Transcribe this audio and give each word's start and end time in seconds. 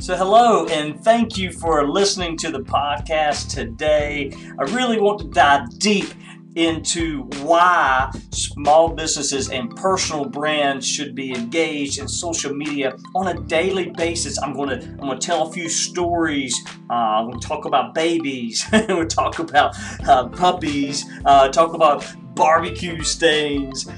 So, 0.00 0.16
hello, 0.16 0.64
and 0.68 0.98
thank 1.04 1.36
you 1.36 1.52
for 1.52 1.86
listening 1.86 2.38
to 2.38 2.50
the 2.50 2.60
podcast 2.60 3.50
today. 3.50 4.32
I 4.58 4.62
really 4.74 4.98
want 4.98 5.18
to 5.18 5.26
dive 5.26 5.78
deep 5.78 6.06
into 6.54 7.24
why 7.42 8.10
small 8.32 8.88
businesses 8.88 9.50
and 9.50 9.76
personal 9.76 10.24
brands 10.24 10.86
should 10.86 11.14
be 11.14 11.34
engaged 11.34 11.98
in 11.98 12.08
social 12.08 12.54
media 12.54 12.96
on 13.14 13.28
a 13.28 13.40
daily 13.42 13.90
basis. 13.90 14.40
I'm 14.42 14.54
going 14.54 14.70
to 14.70 14.86
I'm 14.86 14.96
going 15.00 15.20
to 15.20 15.26
tell 15.26 15.48
a 15.48 15.52
few 15.52 15.68
stories. 15.68 16.58
Uh, 16.88 16.94
I'm 16.94 17.26
going 17.26 17.38
to 17.38 17.46
talk 17.46 17.66
about 17.66 17.94
babies. 17.94 18.64
we'll 18.88 19.06
talk 19.06 19.38
about 19.38 19.76
uh, 20.08 20.28
puppies. 20.28 21.04
Uh, 21.26 21.48
talk 21.50 21.74
about 21.74 22.10
barbecue 22.34 23.02
stains. 23.02 23.88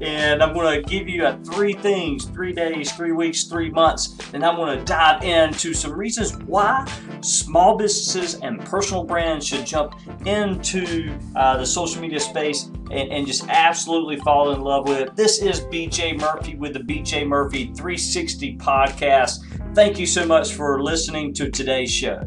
And 0.00 0.42
I'm 0.42 0.52
going 0.54 0.82
to 0.82 0.88
give 0.88 1.08
you 1.08 1.26
three 1.44 1.74
things 1.74 2.24
three 2.26 2.52
days, 2.52 2.92
three 2.92 3.12
weeks, 3.12 3.44
three 3.44 3.70
months. 3.70 4.18
And 4.32 4.44
I'm 4.44 4.56
going 4.56 4.78
to 4.78 4.84
dive 4.84 5.22
into 5.22 5.74
some 5.74 5.92
reasons 5.92 6.36
why 6.38 6.86
small 7.20 7.76
businesses 7.76 8.40
and 8.40 8.60
personal 8.60 9.04
brands 9.04 9.46
should 9.46 9.66
jump 9.66 9.94
into 10.26 11.16
uh, 11.36 11.56
the 11.56 11.66
social 11.66 12.00
media 12.00 12.20
space 12.20 12.64
and, 12.90 13.10
and 13.10 13.26
just 13.26 13.46
absolutely 13.48 14.16
fall 14.16 14.52
in 14.52 14.60
love 14.60 14.88
with 14.88 15.00
it. 15.00 15.16
This 15.16 15.40
is 15.40 15.60
BJ 15.62 16.18
Murphy 16.18 16.56
with 16.56 16.74
the 16.74 16.80
BJ 16.80 17.26
Murphy 17.26 17.66
360 17.66 18.56
podcast. 18.58 19.44
Thank 19.74 19.98
you 19.98 20.06
so 20.06 20.24
much 20.26 20.52
for 20.52 20.82
listening 20.82 21.34
to 21.34 21.50
today's 21.50 21.90
show. 21.90 22.22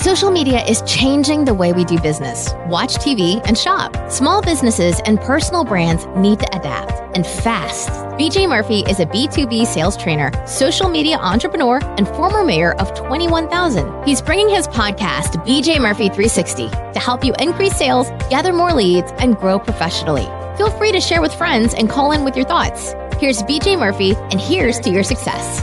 Social 0.00 0.30
media 0.30 0.64
is 0.64 0.80
changing 0.86 1.44
the 1.44 1.52
way 1.52 1.74
we 1.74 1.84
do 1.84 2.00
business, 2.00 2.54
watch 2.68 2.94
TV, 2.94 3.38
and 3.46 3.58
shop. 3.58 3.94
Small 4.10 4.40
businesses 4.40 4.98
and 5.04 5.20
personal 5.20 5.62
brands 5.62 6.06
need 6.16 6.38
to 6.40 6.56
adapt 6.56 7.14
and 7.14 7.26
fast. 7.26 7.90
BJ 8.16 8.48
Murphy 8.48 8.78
is 8.88 8.98
a 8.98 9.04
B2B 9.04 9.66
sales 9.66 9.98
trainer, 9.98 10.32
social 10.46 10.88
media 10.88 11.18
entrepreneur, 11.18 11.80
and 11.98 12.08
former 12.08 12.42
mayor 12.42 12.72
of 12.76 12.94
21,000. 12.94 14.06
He's 14.06 14.22
bringing 14.22 14.48
his 14.48 14.66
podcast, 14.68 15.44
BJ 15.44 15.78
Murphy 15.78 16.08
360, 16.08 16.70
to 16.70 16.98
help 16.98 17.22
you 17.22 17.34
increase 17.38 17.76
sales, 17.76 18.08
gather 18.30 18.54
more 18.54 18.72
leads, 18.72 19.12
and 19.18 19.36
grow 19.36 19.58
professionally. 19.58 20.24
Feel 20.56 20.70
free 20.70 20.92
to 20.92 21.00
share 21.02 21.20
with 21.20 21.34
friends 21.34 21.74
and 21.74 21.90
call 21.90 22.12
in 22.12 22.24
with 22.24 22.36
your 22.36 22.46
thoughts. 22.46 22.94
Here's 23.18 23.42
BJ 23.42 23.78
Murphy, 23.78 24.14
and 24.30 24.40
here's 24.40 24.80
to 24.80 24.88
your 24.88 25.04
success. 25.04 25.60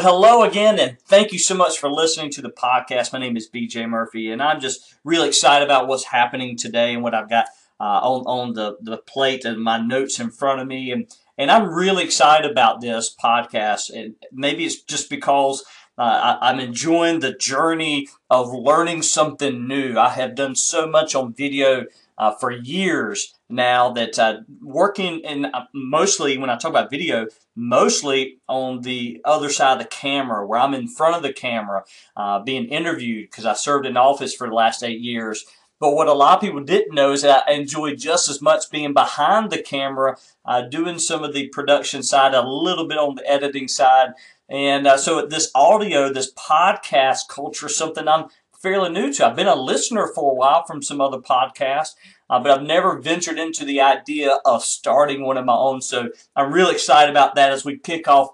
Well, 0.00 0.14
hello 0.14 0.44
again, 0.44 0.78
and 0.78 0.98
thank 0.98 1.30
you 1.30 1.38
so 1.38 1.54
much 1.54 1.78
for 1.78 1.90
listening 1.90 2.30
to 2.30 2.40
the 2.40 2.48
podcast. 2.48 3.12
My 3.12 3.18
name 3.18 3.36
is 3.36 3.50
BJ 3.50 3.86
Murphy, 3.86 4.30
and 4.30 4.42
I'm 4.42 4.58
just 4.58 4.96
really 5.04 5.28
excited 5.28 5.62
about 5.62 5.88
what's 5.88 6.04
happening 6.04 6.56
today 6.56 6.94
and 6.94 7.02
what 7.02 7.12
I've 7.12 7.28
got 7.28 7.48
uh, 7.78 8.00
on, 8.00 8.22
on 8.22 8.52
the, 8.54 8.78
the 8.80 8.96
plate 8.96 9.44
and 9.44 9.62
my 9.62 9.76
notes 9.76 10.18
in 10.18 10.30
front 10.30 10.62
of 10.62 10.66
me. 10.66 10.90
And, 10.90 11.06
and 11.36 11.50
I'm 11.50 11.68
really 11.68 12.02
excited 12.02 12.50
about 12.50 12.80
this 12.80 13.14
podcast. 13.14 13.90
And 13.94 14.14
maybe 14.32 14.64
it's 14.64 14.80
just 14.80 15.10
because 15.10 15.66
uh, 15.98 16.38
I, 16.40 16.50
am 16.50 16.60
enjoying 16.60 17.20
the 17.20 17.34
journey 17.34 18.08
of 18.30 18.54
learning 18.54 19.02
something 19.02 19.68
new. 19.68 19.98
I 19.98 20.08
have 20.08 20.34
done 20.34 20.54
so 20.54 20.86
much 20.86 21.14
on 21.14 21.34
video 21.34 21.84
uh, 22.16 22.34
for 22.36 22.50
years 22.50 23.34
now 23.50 23.92
that 23.92 24.18
uh, 24.18 24.38
working 24.72 25.20
in 25.20 25.46
uh, 25.46 25.66
mostly 25.72 26.38
when 26.38 26.50
I 26.50 26.56
talk 26.56 26.70
about 26.70 26.90
video, 26.90 27.26
mostly 27.54 28.38
on 28.48 28.82
the 28.82 29.20
other 29.24 29.50
side 29.50 29.74
of 29.74 29.78
the 29.78 29.88
camera 29.88 30.46
where 30.46 30.60
I'm 30.60 30.74
in 30.74 30.88
front 30.88 31.16
of 31.16 31.22
the 31.22 31.32
camera 31.32 31.84
uh, 32.16 32.40
being 32.40 32.66
interviewed 32.66 33.30
because 33.30 33.46
I 33.46 33.54
served 33.54 33.86
in 33.86 33.96
office 33.96 34.34
for 34.34 34.48
the 34.48 34.54
last 34.54 34.82
eight 34.82 35.00
years. 35.00 35.44
But 35.80 35.94
what 35.94 36.08
a 36.08 36.12
lot 36.12 36.36
of 36.36 36.42
people 36.42 36.60
didn't 36.60 36.94
know 36.94 37.12
is 37.12 37.22
that 37.22 37.44
I 37.48 37.52
enjoyed 37.52 37.98
just 37.98 38.28
as 38.28 38.42
much 38.42 38.70
being 38.70 38.92
behind 38.92 39.50
the 39.50 39.62
camera, 39.62 40.18
uh, 40.44 40.62
doing 40.62 40.98
some 40.98 41.24
of 41.24 41.32
the 41.32 41.48
production 41.48 42.02
side, 42.02 42.34
a 42.34 42.46
little 42.46 42.86
bit 42.86 42.98
on 42.98 43.14
the 43.14 43.28
editing 43.28 43.66
side. 43.66 44.10
And 44.48 44.86
uh, 44.86 44.98
so 44.98 45.24
this 45.24 45.50
audio, 45.54 46.12
this 46.12 46.32
podcast 46.34 47.28
culture, 47.28 47.68
something 47.68 48.06
I'm 48.06 48.26
fairly 48.60 48.90
new 48.90 49.12
to. 49.14 49.26
I've 49.26 49.36
been 49.36 49.46
a 49.46 49.54
listener 49.54 50.06
for 50.06 50.32
a 50.32 50.34
while 50.34 50.64
from 50.64 50.82
some 50.82 51.00
other 51.00 51.18
podcasts, 51.18 51.94
uh, 52.30 52.38
but 52.38 52.52
I've 52.52 52.62
never 52.66 52.98
ventured 53.00 53.38
into 53.38 53.64
the 53.64 53.80
idea 53.80 54.38
of 54.44 54.64
starting 54.64 55.24
one 55.24 55.36
of 55.36 55.44
my 55.44 55.56
own. 55.56 55.82
So 55.82 56.10
I'm 56.36 56.52
really 56.52 56.74
excited 56.74 57.10
about 57.10 57.34
that 57.34 57.50
as 57.52 57.64
we 57.64 57.76
kick 57.76 58.06
off 58.06 58.30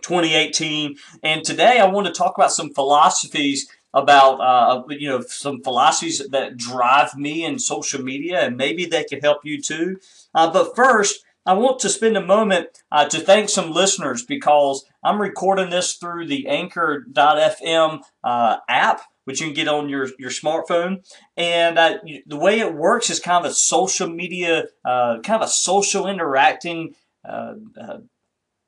2018. 0.00 0.96
And 1.22 1.44
today 1.44 1.78
I 1.78 1.86
want 1.86 2.08
to 2.08 2.12
talk 2.12 2.36
about 2.36 2.52
some 2.52 2.74
philosophies 2.74 3.70
about 3.94 4.40
uh, 4.40 4.82
you 4.88 5.08
know 5.08 5.20
some 5.20 5.62
philosophies 5.62 6.26
that 6.30 6.56
drive 6.56 7.14
me 7.14 7.44
in 7.44 7.58
social 7.58 8.02
media, 8.02 8.40
and 8.40 8.56
maybe 8.56 8.86
they 8.86 9.04
could 9.04 9.22
help 9.22 9.44
you 9.44 9.62
too. 9.62 9.98
Uh, 10.34 10.52
but 10.52 10.74
first. 10.74 11.24
I 11.44 11.54
want 11.54 11.80
to 11.80 11.88
spend 11.88 12.16
a 12.16 12.24
moment 12.24 12.68
uh, 12.92 13.08
to 13.08 13.18
thank 13.18 13.48
some 13.48 13.72
listeners 13.72 14.24
because 14.24 14.84
I'm 15.02 15.20
recording 15.20 15.70
this 15.70 15.94
through 15.94 16.28
the 16.28 16.46
Anchor.fm 16.46 18.02
uh, 18.22 18.56
app 18.68 19.00
which 19.24 19.40
you 19.40 19.46
can 19.46 19.54
get 19.54 19.68
on 19.68 19.88
your, 19.88 20.08
your 20.18 20.30
smartphone. 20.30 21.04
And 21.36 21.78
uh, 21.78 21.98
the 22.26 22.36
way 22.36 22.60
it 22.60 22.74
works 22.74 23.10
is 23.10 23.20
kind 23.20 23.44
of 23.44 23.50
a 23.50 23.54
social 23.54 24.08
media, 24.08 24.64
uh, 24.84 25.20
kind 25.20 25.42
of 25.42 25.48
a 25.48 25.50
social 25.50 26.06
interacting 26.06 26.94
uh, 27.24 27.54
uh 27.80 27.98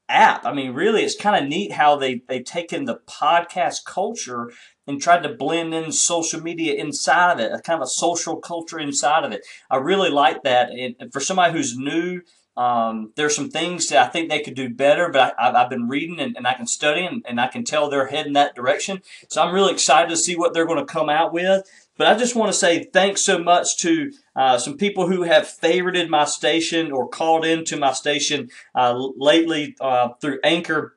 app. 0.09 0.45
I 0.45 0.53
mean, 0.53 0.73
really, 0.73 1.03
it's 1.03 1.17
kind 1.17 1.43
of 1.43 1.49
neat 1.49 1.73
how 1.73 1.97
they, 1.97 2.23
they've 2.29 2.45
taken 2.45 2.85
the 2.85 3.01
podcast 3.09 3.85
culture 3.87 4.51
and 4.87 5.01
tried 5.01 5.23
to 5.23 5.31
blend 5.31 5.75
in 5.75 5.93
social 5.93 6.41
media 6.41 6.75
inside 6.75 7.33
of 7.33 7.41
it, 7.41 7.53
a 7.53 7.61
kind 7.61 7.81
of 7.81 7.87
a 7.87 7.91
social 7.91 8.37
culture 8.37 8.79
inside 8.79 9.25
of 9.25 9.33
it. 9.33 9.47
I 9.71 9.77
really 9.77 10.11
like 10.11 10.43
that. 10.43 10.71
And 10.71 11.13
for 11.13 11.21
somebody 11.21 11.53
who's 11.53 11.77
new, 11.77 12.21
um, 12.57 13.13
there's 13.17 13.35
some 13.35 13.51
things 13.51 13.89
that 13.89 14.07
I 14.07 14.09
think 14.09 14.29
they 14.29 14.41
could 14.41 14.55
do 14.55 14.69
better, 14.69 15.09
but 15.09 15.35
I, 15.39 15.59
have 15.59 15.71
been 15.71 15.89
reading 15.89 16.21
and, 16.21 16.37
and, 16.37 16.47
I 16.47 16.55
can 16.55 16.67
study 16.67 17.05
and, 17.05 17.25
and 17.27 17.41
I 17.41 17.49
can 17.49 17.65
tell 17.65 17.91
they're 17.91 18.07
heading 18.07 18.35
that 18.35 18.55
direction. 18.55 19.03
So 19.29 19.43
I'm 19.43 19.53
really 19.53 19.73
excited 19.73 20.09
to 20.11 20.17
see 20.17 20.37
what 20.37 20.55
they're 20.55 20.67
going 20.67 20.79
to 20.79 20.93
come 20.93 21.09
out 21.09 21.33
with. 21.33 21.69
But 21.97 22.07
I 22.07 22.15
just 22.17 22.37
want 22.37 22.53
to 22.53 22.59
say 22.59 22.85
thanks 22.85 23.23
so 23.23 23.39
much 23.39 23.79
to 23.79 24.13
uh, 24.37 24.59
some 24.59 24.77
people 24.77 25.09
who 25.09 25.23
have 25.23 25.45
favorited 25.45 26.09
my 26.09 26.25
station 26.25 26.93
or 26.93 27.09
called 27.09 27.45
into 27.45 27.77
my 27.77 27.93
station 27.93 28.51
uh, 28.75 28.95
lately 29.17 29.77
uh, 29.81 30.11
through 30.21 30.39
Anchor. 30.45 30.97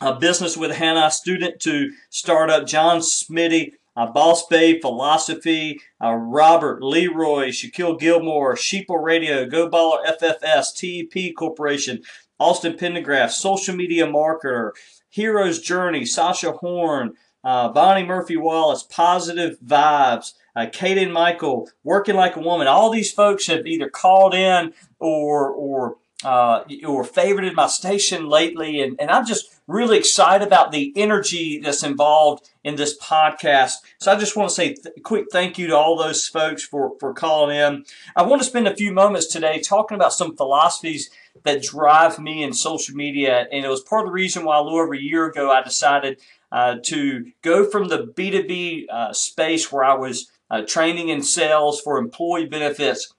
Uh, 0.00 0.12
Business 0.12 0.56
with 0.56 0.70
Hannah, 0.70 1.10
student 1.10 1.58
to 1.62 1.90
startup, 2.08 2.68
John 2.68 3.00
Smitty, 3.00 3.72
uh, 3.98 4.06
Boss 4.06 4.46
Bay 4.46 4.80
Philosophy, 4.80 5.80
uh, 6.02 6.14
Robert 6.14 6.82
Leroy, 6.82 7.48
Shaquille 7.48 7.98
Gilmore, 7.98 8.54
Sheeple 8.54 9.02
Radio, 9.02 9.44
Go 9.44 9.68
Baller 9.68 10.06
FFS, 10.06 10.72
TEP 10.76 11.34
Corporation, 11.34 12.02
Austin 12.38 12.74
Pendergraph, 12.74 13.32
Social 13.32 13.74
Media 13.74 14.06
Marketer, 14.06 14.70
Hero's 15.08 15.60
Journey, 15.60 16.04
Sasha 16.04 16.52
Horn, 16.52 17.14
uh, 17.42 17.70
Bonnie 17.70 18.06
Murphy 18.06 18.36
Wallace, 18.36 18.84
Positive 18.84 19.58
Vibes, 19.66 20.34
uh, 20.54 20.66
Kaden 20.66 21.10
Michael, 21.10 21.68
Working 21.82 22.14
Like 22.14 22.36
a 22.36 22.40
Woman. 22.40 22.68
All 22.68 22.90
these 22.90 23.12
folks 23.12 23.48
have 23.48 23.66
either 23.66 23.88
called 23.88 24.32
in 24.32 24.74
or 25.00 25.50
or 25.50 25.96
uh, 26.24 26.62
or 26.86 27.04
favorited 27.04 27.54
my 27.54 27.66
station 27.66 28.28
lately, 28.28 28.80
and, 28.80 29.00
and 29.00 29.10
I'm 29.10 29.26
just 29.26 29.57
really 29.68 29.98
excited 29.98 30.44
about 30.44 30.72
the 30.72 30.92
energy 30.96 31.60
that's 31.60 31.84
involved 31.84 32.50
in 32.64 32.74
this 32.74 32.98
podcast. 32.98 33.74
So 33.98 34.10
I 34.10 34.18
just 34.18 34.34
want 34.34 34.48
to 34.48 34.54
say 34.54 34.76
a 34.96 35.00
quick 35.00 35.26
thank 35.30 35.58
you 35.58 35.68
to 35.68 35.76
all 35.76 35.96
those 35.96 36.26
folks 36.26 36.64
for, 36.64 36.94
for 36.98 37.12
calling 37.12 37.56
in. 37.56 37.84
I 38.16 38.22
want 38.22 38.42
to 38.42 38.48
spend 38.48 38.66
a 38.66 38.74
few 38.74 38.92
moments 38.92 39.26
today 39.26 39.60
talking 39.60 39.94
about 39.94 40.14
some 40.14 40.34
philosophies 40.36 41.10
that 41.44 41.62
drive 41.62 42.18
me 42.18 42.42
in 42.42 42.52
social 42.52 42.96
media, 42.96 43.46
and 43.52 43.64
it 43.64 43.68
was 43.68 43.82
part 43.82 44.02
of 44.02 44.08
the 44.08 44.12
reason 44.12 44.44
why 44.44 44.58
a 44.58 44.62
little 44.62 44.80
over 44.80 44.94
a 44.94 45.00
year 45.00 45.26
ago 45.26 45.52
I 45.52 45.62
decided 45.62 46.18
uh, 46.50 46.76
to 46.84 47.30
go 47.42 47.68
from 47.68 47.88
the 47.88 48.06
B2B 48.16 48.88
uh, 48.88 49.12
space 49.12 49.70
where 49.70 49.84
I 49.84 49.94
was 49.94 50.30
uh, 50.50 50.62
training 50.62 51.10
in 51.10 51.22
sales 51.22 51.80
for 51.80 51.98
employee 51.98 52.46
benefits 52.46 53.12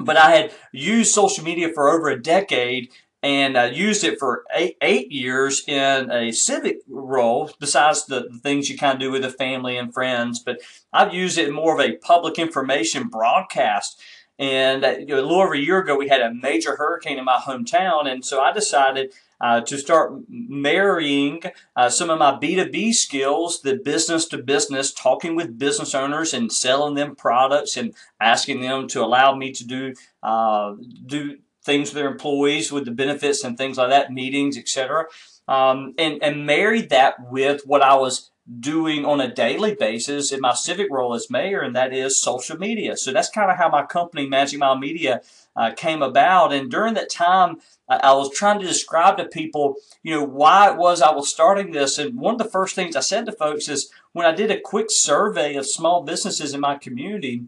but 0.00 0.16
I 0.16 0.30
had 0.30 0.52
used 0.72 1.12
social 1.12 1.44
media 1.44 1.70
for 1.72 1.90
over 1.90 2.08
a 2.08 2.20
decade 2.20 2.90
and 3.22 3.58
I 3.58 3.66
used 3.66 4.02
it 4.02 4.18
for 4.18 4.44
eight, 4.54 4.76
eight 4.80 5.12
years 5.12 5.62
in 5.66 6.10
a 6.10 6.32
civic 6.32 6.78
role, 6.88 7.50
besides 7.58 8.06
the, 8.06 8.28
the 8.30 8.38
things 8.38 8.70
you 8.70 8.78
kind 8.78 8.94
of 8.94 9.00
do 9.00 9.10
with 9.10 9.22
the 9.22 9.30
family 9.30 9.76
and 9.76 9.92
friends. 9.92 10.38
But 10.38 10.60
I've 10.92 11.12
used 11.12 11.36
it 11.36 11.52
more 11.52 11.74
of 11.74 11.80
a 11.80 11.96
public 11.96 12.38
information 12.38 13.08
broadcast. 13.08 14.00
And 14.38 14.84
uh, 14.84 14.94
you 14.98 15.06
know, 15.06 15.16
a 15.16 15.22
little 15.22 15.40
over 15.40 15.52
a 15.52 15.58
year 15.58 15.80
ago, 15.80 15.96
we 15.96 16.08
had 16.08 16.22
a 16.22 16.32
major 16.32 16.76
hurricane 16.76 17.18
in 17.18 17.26
my 17.26 17.36
hometown, 17.36 18.10
and 18.10 18.24
so 18.24 18.40
I 18.40 18.52
decided 18.52 19.12
uh, 19.38 19.60
to 19.62 19.76
start 19.76 20.12
marrying 20.28 21.42
uh, 21.76 21.90
some 21.90 22.08
of 22.08 22.18
my 22.18 22.32
B2B 22.32 22.94
skills, 22.94 23.60
the 23.60 23.76
business 23.76 24.26
to 24.28 24.38
business, 24.38 24.92
talking 24.92 25.34
with 25.34 25.58
business 25.58 25.94
owners 25.94 26.32
and 26.32 26.52
selling 26.52 26.94
them 26.94 27.16
products 27.16 27.76
and 27.76 27.94
asking 28.20 28.60
them 28.60 28.88
to 28.88 29.02
allow 29.02 29.34
me 29.34 29.52
to 29.52 29.66
do 29.66 29.94
uh, 30.22 30.74
do 31.04 31.38
things 31.62 31.90
with 31.90 31.96
their 31.96 32.10
employees 32.10 32.72
with 32.72 32.84
the 32.84 32.90
benefits 32.90 33.44
and 33.44 33.56
things 33.56 33.76
like 33.78 33.90
that, 33.90 34.12
meetings, 34.12 34.56
etc. 34.56 35.06
Um, 35.48 35.94
and, 35.98 36.22
and 36.22 36.46
married 36.46 36.90
that 36.90 37.30
with 37.30 37.66
what 37.66 37.82
I 37.82 37.94
was 37.96 38.30
doing 38.58 39.04
on 39.04 39.20
a 39.20 39.32
daily 39.32 39.74
basis 39.74 40.32
in 40.32 40.40
my 40.40 40.54
civic 40.54 40.90
role 40.90 41.14
as 41.14 41.30
mayor, 41.30 41.60
and 41.60 41.76
that 41.76 41.92
is 41.92 42.20
social 42.20 42.56
media. 42.56 42.96
So 42.96 43.12
that's 43.12 43.28
kind 43.28 43.50
of 43.50 43.56
how 43.56 43.68
my 43.68 43.84
company, 43.84 44.26
Magic 44.26 44.58
Mile 44.58 44.78
Media, 44.78 45.22
uh, 45.54 45.72
came 45.76 46.02
about. 46.02 46.52
And 46.52 46.70
during 46.70 46.94
that 46.94 47.10
time, 47.10 47.58
I 47.88 48.12
was 48.12 48.32
trying 48.32 48.60
to 48.60 48.66
describe 48.66 49.18
to 49.18 49.24
people, 49.24 49.76
you 50.02 50.14
know, 50.14 50.24
why 50.24 50.70
it 50.70 50.76
was 50.76 51.02
I 51.02 51.12
was 51.12 51.28
starting 51.28 51.72
this. 51.72 51.98
And 51.98 52.18
one 52.18 52.34
of 52.34 52.38
the 52.38 52.50
first 52.50 52.74
things 52.74 52.96
I 52.96 53.00
said 53.00 53.26
to 53.26 53.32
folks 53.32 53.68
is 53.68 53.90
when 54.12 54.26
I 54.26 54.32
did 54.32 54.50
a 54.50 54.60
quick 54.60 54.90
survey 54.90 55.54
of 55.54 55.66
small 55.66 56.02
businesses 56.02 56.54
in 56.54 56.60
my 56.60 56.76
community, 56.76 57.44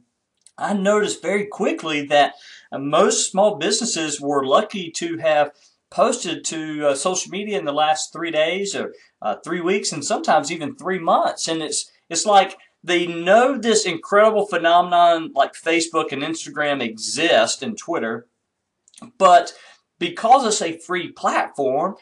I 0.58 0.74
noticed 0.74 1.22
very 1.22 1.46
quickly 1.46 2.04
that 2.06 2.34
uh, 2.72 2.78
most 2.78 3.30
small 3.30 3.56
businesses 3.56 4.20
were 4.20 4.44
lucky 4.44 4.90
to 4.92 5.18
have 5.18 5.52
posted 5.90 6.44
to 6.46 6.88
uh, 6.88 6.94
social 6.94 7.30
media 7.30 7.58
in 7.58 7.66
the 7.66 7.72
last 7.72 8.12
three 8.12 8.30
days 8.30 8.74
or 8.74 8.94
uh, 9.20 9.36
three 9.44 9.60
weeks 9.60 9.92
and 9.92 10.04
sometimes 10.04 10.50
even 10.50 10.74
three 10.74 10.98
months. 10.98 11.46
And 11.46 11.62
it's 11.62 11.90
it's 12.08 12.26
like 12.26 12.56
they 12.82 13.06
know 13.06 13.58
this 13.58 13.84
incredible 13.84 14.46
phenomenon 14.46 15.32
like 15.34 15.52
Facebook 15.52 16.12
and 16.12 16.22
Instagram 16.22 16.82
exist 16.82 17.62
and 17.62 17.76
Twitter, 17.76 18.26
but 19.18 19.52
because 19.98 20.44
it's 20.46 20.62
a 20.62 20.78
free 20.78 21.12
platform, 21.12 21.96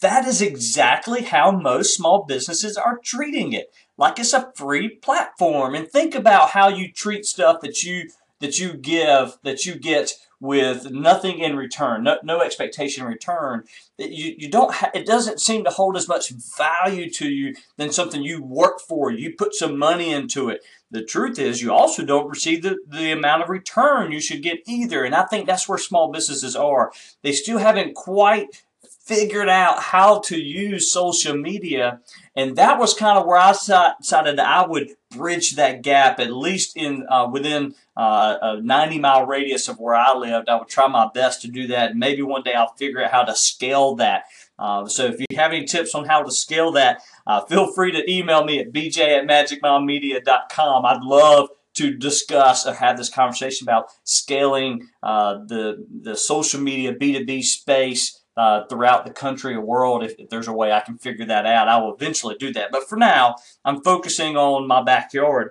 that 0.00 0.26
is 0.26 0.42
exactly 0.42 1.22
how 1.22 1.50
most 1.50 1.96
small 1.96 2.24
businesses 2.24 2.76
are 2.76 2.98
treating 3.02 3.52
it. 3.52 3.72
Like 3.96 4.18
it's 4.18 4.32
a 4.32 4.52
free 4.54 4.88
platform. 4.88 5.74
And 5.74 5.88
think 5.88 6.14
about 6.14 6.50
how 6.50 6.68
you 6.68 6.92
treat 6.92 7.24
stuff 7.24 7.60
that 7.62 7.82
you 7.82 8.10
that 8.42 8.58
you 8.58 8.74
give 8.74 9.38
that 9.44 9.64
you 9.64 9.76
get 9.76 10.12
with 10.40 10.90
nothing 10.90 11.38
in 11.38 11.56
return, 11.56 12.02
no, 12.02 12.18
no 12.24 12.40
expectation 12.40 13.04
in 13.04 13.08
return, 13.08 13.62
you, 13.96 14.34
you 14.36 14.50
don't 14.50 14.74
ha- 14.74 14.90
it 14.92 15.06
doesn't 15.06 15.40
seem 15.40 15.62
to 15.62 15.70
hold 15.70 15.96
as 15.96 16.08
much 16.08 16.30
value 16.58 17.08
to 17.08 17.28
you 17.28 17.54
than 17.76 17.92
something 17.92 18.24
you 18.24 18.42
work 18.42 18.80
for. 18.80 19.12
You 19.12 19.34
put 19.38 19.54
some 19.54 19.78
money 19.78 20.10
into 20.10 20.48
it. 20.48 20.64
The 20.90 21.04
truth 21.04 21.38
is, 21.38 21.62
you 21.62 21.72
also 21.72 22.04
don't 22.04 22.28
receive 22.28 22.62
the, 22.64 22.76
the 22.88 23.12
amount 23.12 23.44
of 23.44 23.48
return 23.48 24.10
you 24.10 24.20
should 24.20 24.42
get 24.42 24.58
either. 24.66 25.04
And 25.04 25.14
I 25.14 25.24
think 25.26 25.46
that's 25.46 25.68
where 25.68 25.78
small 25.78 26.10
businesses 26.10 26.56
are. 26.56 26.90
They 27.22 27.32
still 27.32 27.58
haven't 27.58 27.94
quite 27.94 28.64
figured 29.04 29.48
out 29.48 29.82
how 29.82 30.20
to 30.20 30.38
use 30.38 30.92
social 30.92 31.36
media. 31.36 32.00
And 32.36 32.56
that 32.56 32.78
was 32.78 32.94
kind 32.94 33.18
of 33.18 33.26
where 33.26 33.38
I 33.38 33.52
decided 33.52 34.38
that 34.38 34.46
I 34.46 34.66
would 34.66 34.90
bridge 35.10 35.56
that 35.56 35.82
gap, 35.82 36.20
at 36.20 36.32
least 36.32 36.76
in 36.76 37.04
uh, 37.08 37.28
within 37.30 37.74
uh, 37.96 38.38
a 38.40 38.60
90 38.62 38.98
mile 39.00 39.26
radius 39.26 39.68
of 39.68 39.78
where 39.78 39.94
I 39.94 40.14
lived. 40.14 40.48
I 40.48 40.56
would 40.56 40.68
try 40.68 40.86
my 40.86 41.08
best 41.12 41.42
to 41.42 41.48
do 41.48 41.66
that. 41.68 41.96
Maybe 41.96 42.22
one 42.22 42.42
day 42.42 42.54
I'll 42.54 42.74
figure 42.74 43.02
out 43.02 43.10
how 43.10 43.24
to 43.24 43.34
scale 43.34 43.96
that. 43.96 44.24
Uh, 44.58 44.86
so 44.86 45.06
if 45.06 45.18
you 45.18 45.26
have 45.36 45.52
any 45.52 45.64
tips 45.64 45.94
on 45.94 46.04
how 46.04 46.22
to 46.22 46.30
scale 46.30 46.70
that, 46.72 47.02
uh, 47.26 47.44
feel 47.44 47.72
free 47.72 47.90
to 47.92 48.10
email 48.10 48.44
me 48.44 48.60
at 48.60 48.72
bj 48.72 48.98
at 48.98 49.26
magicmilemedia.com. 49.26 50.86
I'd 50.86 51.02
love 51.02 51.48
to 51.74 51.96
discuss 51.96 52.66
or 52.66 52.74
have 52.74 52.96
this 52.96 53.08
conversation 53.08 53.66
about 53.66 53.86
scaling 54.04 54.88
uh, 55.02 55.38
the, 55.46 55.86
the 56.02 56.14
social 56.14 56.60
media 56.60 56.94
B2B 56.94 57.42
space 57.42 58.21
uh, 58.36 58.64
throughout 58.66 59.04
the 59.04 59.12
country 59.12 59.54
or 59.54 59.60
world. 59.60 60.02
If, 60.02 60.14
if, 60.18 60.30
there's 60.30 60.48
a 60.48 60.52
way 60.52 60.72
I 60.72 60.80
can 60.80 60.98
figure 60.98 61.26
that 61.26 61.46
out, 61.46 61.68
I 61.68 61.78
will 61.78 61.94
eventually 61.94 62.36
do 62.38 62.52
that. 62.54 62.70
But 62.72 62.88
for 62.88 62.96
now, 62.96 63.36
I'm 63.64 63.82
focusing 63.82 64.36
on 64.36 64.66
my 64.66 64.82
backyard. 64.82 65.50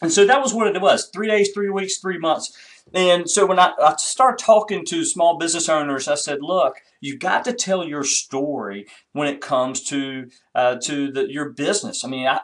And 0.00 0.12
so 0.12 0.24
that 0.26 0.42
was 0.42 0.52
what 0.52 0.74
it 0.74 0.82
was 0.82 1.10
three 1.12 1.28
days, 1.28 1.50
three 1.52 1.70
weeks, 1.70 1.98
three 1.98 2.18
months. 2.18 2.56
And 2.92 3.30
so 3.30 3.46
when 3.46 3.58
I, 3.58 3.72
I 3.80 3.94
start 3.96 4.38
talking 4.38 4.84
to 4.86 5.04
small 5.04 5.38
business 5.38 5.68
owners, 5.68 6.08
I 6.08 6.16
said, 6.16 6.38
look, 6.42 6.76
you've 7.00 7.20
got 7.20 7.44
to 7.44 7.52
tell 7.52 7.84
your 7.84 8.02
story 8.02 8.86
when 9.12 9.28
it 9.28 9.40
comes 9.40 9.82
to 9.84 10.28
uh, 10.54 10.76
to 10.82 11.12
the, 11.12 11.32
your 11.32 11.50
business. 11.50 12.04
I 12.04 12.08
mean, 12.08 12.26
I, 12.26 12.40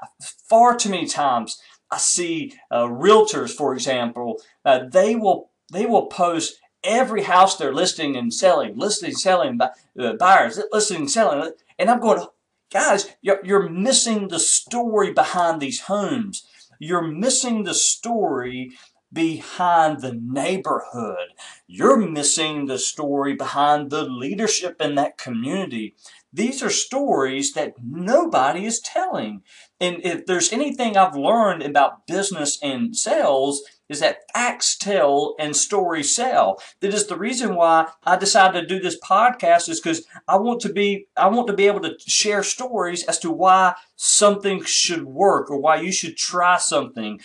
far 0.48 0.76
too 0.76 0.90
many 0.90 1.06
times 1.06 1.60
I 1.90 1.98
see 1.98 2.54
uh, 2.70 2.84
realtors, 2.84 3.50
for 3.50 3.74
example, 3.74 4.40
uh, 4.64 4.80
they 4.90 5.16
will 5.16 5.50
they 5.72 5.86
will 5.86 6.06
post 6.06 6.58
every 6.84 7.22
house 7.22 7.56
they're 7.56 7.74
listing 7.74 8.16
and 8.16 8.32
selling, 8.32 8.76
listing, 8.76 9.12
selling, 9.12 9.60
uh, 9.60 10.12
buyers, 10.14 10.60
listing, 10.72 11.08
selling. 11.08 11.52
And 11.78 11.90
I'm 11.90 12.00
going, 12.00 12.26
guys, 12.72 13.14
you're, 13.20 13.40
you're 13.44 13.68
missing 13.68 14.28
the 14.28 14.38
story 14.38 15.12
behind 15.12 15.60
these 15.60 15.82
homes. 15.82 16.46
You're 16.78 17.06
missing 17.06 17.64
the 17.64 17.74
story 17.74 18.72
behind 19.12 20.00
the 20.00 20.12
neighborhood. 20.12 21.28
You're 21.66 21.96
missing 21.96 22.66
the 22.66 22.78
story 22.78 23.34
behind 23.34 23.90
the 23.90 24.04
leadership 24.04 24.76
in 24.80 24.94
that 24.96 25.18
community. 25.18 25.96
These 26.32 26.62
are 26.62 26.70
stories 26.70 27.54
that 27.54 27.74
nobody 27.82 28.66
is 28.66 28.80
telling. 28.80 29.42
And 29.80 30.04
if 30.04 30.26
there's 30.26 30.52
anything 30.52 30.96
I've 30.96 31.16
learned 31.16 31.62
about 31.62 32.06
business 32.06 32.58
and 32.62 32.94
sales, 32.94 33.62
is 33.88 34.00
that 34.00 34.30
facts 34.32 34.76
tell 34.76 35.34
and 35.38 35.56
stories 35.56 36.14
sell. 36.14 36.60
That 36.80 36.94
is 36.94 37.06
the 37.06 37.18
reason 37.18 37.54
why 37.54 37.88
I 38.04 38.16
decided 38.16 38.60
to 38.60 38.66
do 38.66 38.80
this 38.80 38.98
podcast 39.00 39.68
is 39.68 39.80
because 39.80 40.06
I 40.26 40.36
want 40.36 40.60
to 40.62 40.72
be 40.72 41.06
I 41.16 41.28
want 41.28 41.46
to 41.48 41.52
be 41.52 41.66
able 41.66 41.80
to 41.80 41.96
share 41.98 42.42
stories 42.42 43.04
as 43.04 43.18
to 43.20 43.30
why 43.30 43.74
something 43.96 44.62
should 44.64 45.04
work 45.04 45.50
or 45.50 45.58
why 45.58 45.80
you 45.80 45.92
should 45.92 46.16
try 46.16 46.58
something. 46.58 47.20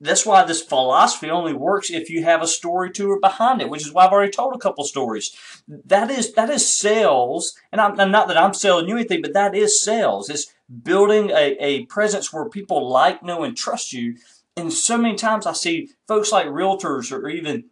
That's 0.00 0.24
why 0.24 0.44
this 0.44 0.62
philosophy 0.62 1.28
only 1.28 1.52
works 1.52 1.90
if 1.90 2.08
you 2.08 2.22
have 2.22 2.40
a 2.40 2.46
story 2.46 2.92
to 2.92 3.14
it 3.14 3.20
behind 3.20 3.60
it, 3.60 3.68
which 3.68 3.82
is 3.82 3.92
why 3.92 4.06
I've 4.06 4.12
already 4.12 4.30
told 4.30 4.54
a 4.54 4.58
couple 4.58 4.84
stories. 4.84 5.36
That 5.66 6.08
is 6.08 6.34
that 6.34 6.50
is 6.50 6.72
sales, 6.72 7.58
and 7.72 7.80
I'm, 7.80 8.10
not 8.12 8.28
that 8.28 8.38
I'm 8.38 8.54
selling 8.54 8.88
you 8.88 8.94
anything, 8.94 9.22
but 9.22 9.32
that 9.32 9.56
is 9.56 9.82
sales. 9.82 10.30
It's 10.30 10.54
building 10.82 11.30
a, 11.30 11.56
a 11.58 11.86
presence 11.86 12.32
where 12.32 12.48
people 12.48 12.88
like, 12.88 13.24
know, 13.24 13.42
and 13.42 13.56
trust 13.56 13.92
you 13.92 14.16
and 14.58 14.72
so 14.72 14.98
many 14.98 15.14
times 15.14 15.46
I 15.46 15.52
see 15.52 15.90
folks 16.06 16.32
like 16.32 16.46
realtors 16.46 17.12
or 17.12 17.28
even 17.28 17.64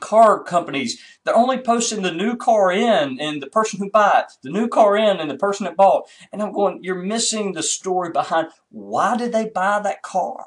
car 0.00 0.42
companies, 0.42 1.00
they're 1.24 1.36
only 1.36 1.58
posting 1.58 2.02
the 2.02 2.12
new 2.12 2.36
car 2.36 2.72
in 2.72 3.20
and 3.20 3.42
the 3.42 3.48
person 3.48 3.78
who 3.78 3.90
bought, 3.90 4.32
the 4.42 4.50
new 4.50 4.68
car 4.68 4.96
in 4.96 5.18
and 5.18 5.30
the 5.30 5.36
person 5.36 5.64
that 5.64 5.76
bought. 5.76 6.08
And 6.32 6.42
I'm 6.42 6.52
going, 6.52 6.80
you're 6.82 7.02
missing 7.02 7.52
the 7.52 7.62
story 7.62 8.10
behind 8.10 8.48
why 8.70 9.16
did 9.16 9.32
they 9.32 9.48
buy 9.48 9.80
that 9.80 10.02
car? 10.02 10.46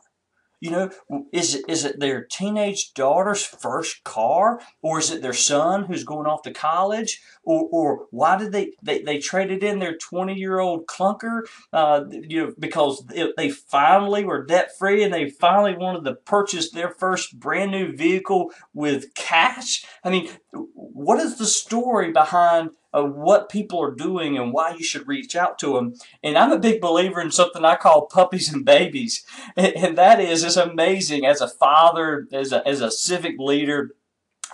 You 0.65 0.71
know, 0.71 0.89
is 1.31 1.53
it 1.53 1.65
is 1.69 1.85
it 1.85 1.99
their 1.99 2.25
teenage 2.25 2.93
daughter's 2.95 3.43
first 3.43 4.03
car, 4.03 4.59
or 4.81 4.97
is 4.97 5.11
it 5.11 5.21
their 5.21 5.31
son 5.51 5.85
who's 5.85 6.03
going 6.03 6.25
off 6.25 6.41
to 6.41 6.51
college, 6.51 7.21
or, 7.43 7.69
or 7.71 8.07
why 8.09 8.35
did 8.35 8.51
they, 8.51 8.71
they 8.81 9.03
they 9.03 9.19
traded 9.19 9.61
in 9.63 9.77
their 9.77 9.95
twenty 9.95 10.33
year 10.33 10.57
old 10.57 10.87
clunker? 10.87 11.41
Uh, 11.71 12.05
you 12.09 12.37
know, 12.37 12.53
because 12.57 13.05
they 13.37 13.49
finally 13.49 14.25
were 14.25 14.43
debt 14.43 14.71
free 14.79 15.03
and 15.03 15.13
they 15.13 15.29
finally 15.29 15.75
wanted 15.77 16.03
to 16.05 16.15
purchase 16.15 16.71
their 16.71 16.89
first 16.89 17.39
brand 17.39 17.69
new 17.69 17.95
vehicle 17.95 18.51
with 18.73 19.13
cash. 19.13 19.85
I 20.03 20.09
mean, 20.09 20.29
what 20.51 21.19
is 21.19 21.37
the 21.37 21.45
story 21.45 22.11
behind? 22.11 22.71
Of 22.95 23.13
what 23.13 23.49
people 23.49 23.83
are 23.83 23.93
doing 23.93 24.37
and 24.37 24.53
why 24.53 24.73
you 24.73 24.83
should 24.83 25.05
reach 25.05 25.35
out 25.35 25.59
to 25.59 25.73
them. 25.73 25.95
And 26.23 26.37
I'm 26.37 26.53
a 26.53 26.57
big 26.57 26.79
believer 26.79 27.19
in 27.19 27.29
something 27.29 27.65
I 27.65 27.75
call 27.75 28.05
puppies 28.07 28.51
and 28.51 28.63
babies. 28.63 29.23
And 29.57 29.97
that 29.97 30.21
is, 30.21 30.43
it's 30.43 30.55
amazing 30.55 31.25
as 31.25 31.41
a 31.41 31.49
father, 31.49 32.27
as 32.31 32.53
a, 32.53 32.65
as 32.65 32.79
a 32.79 32.89
civic 32.89 33.35
leader, 33.37 33.91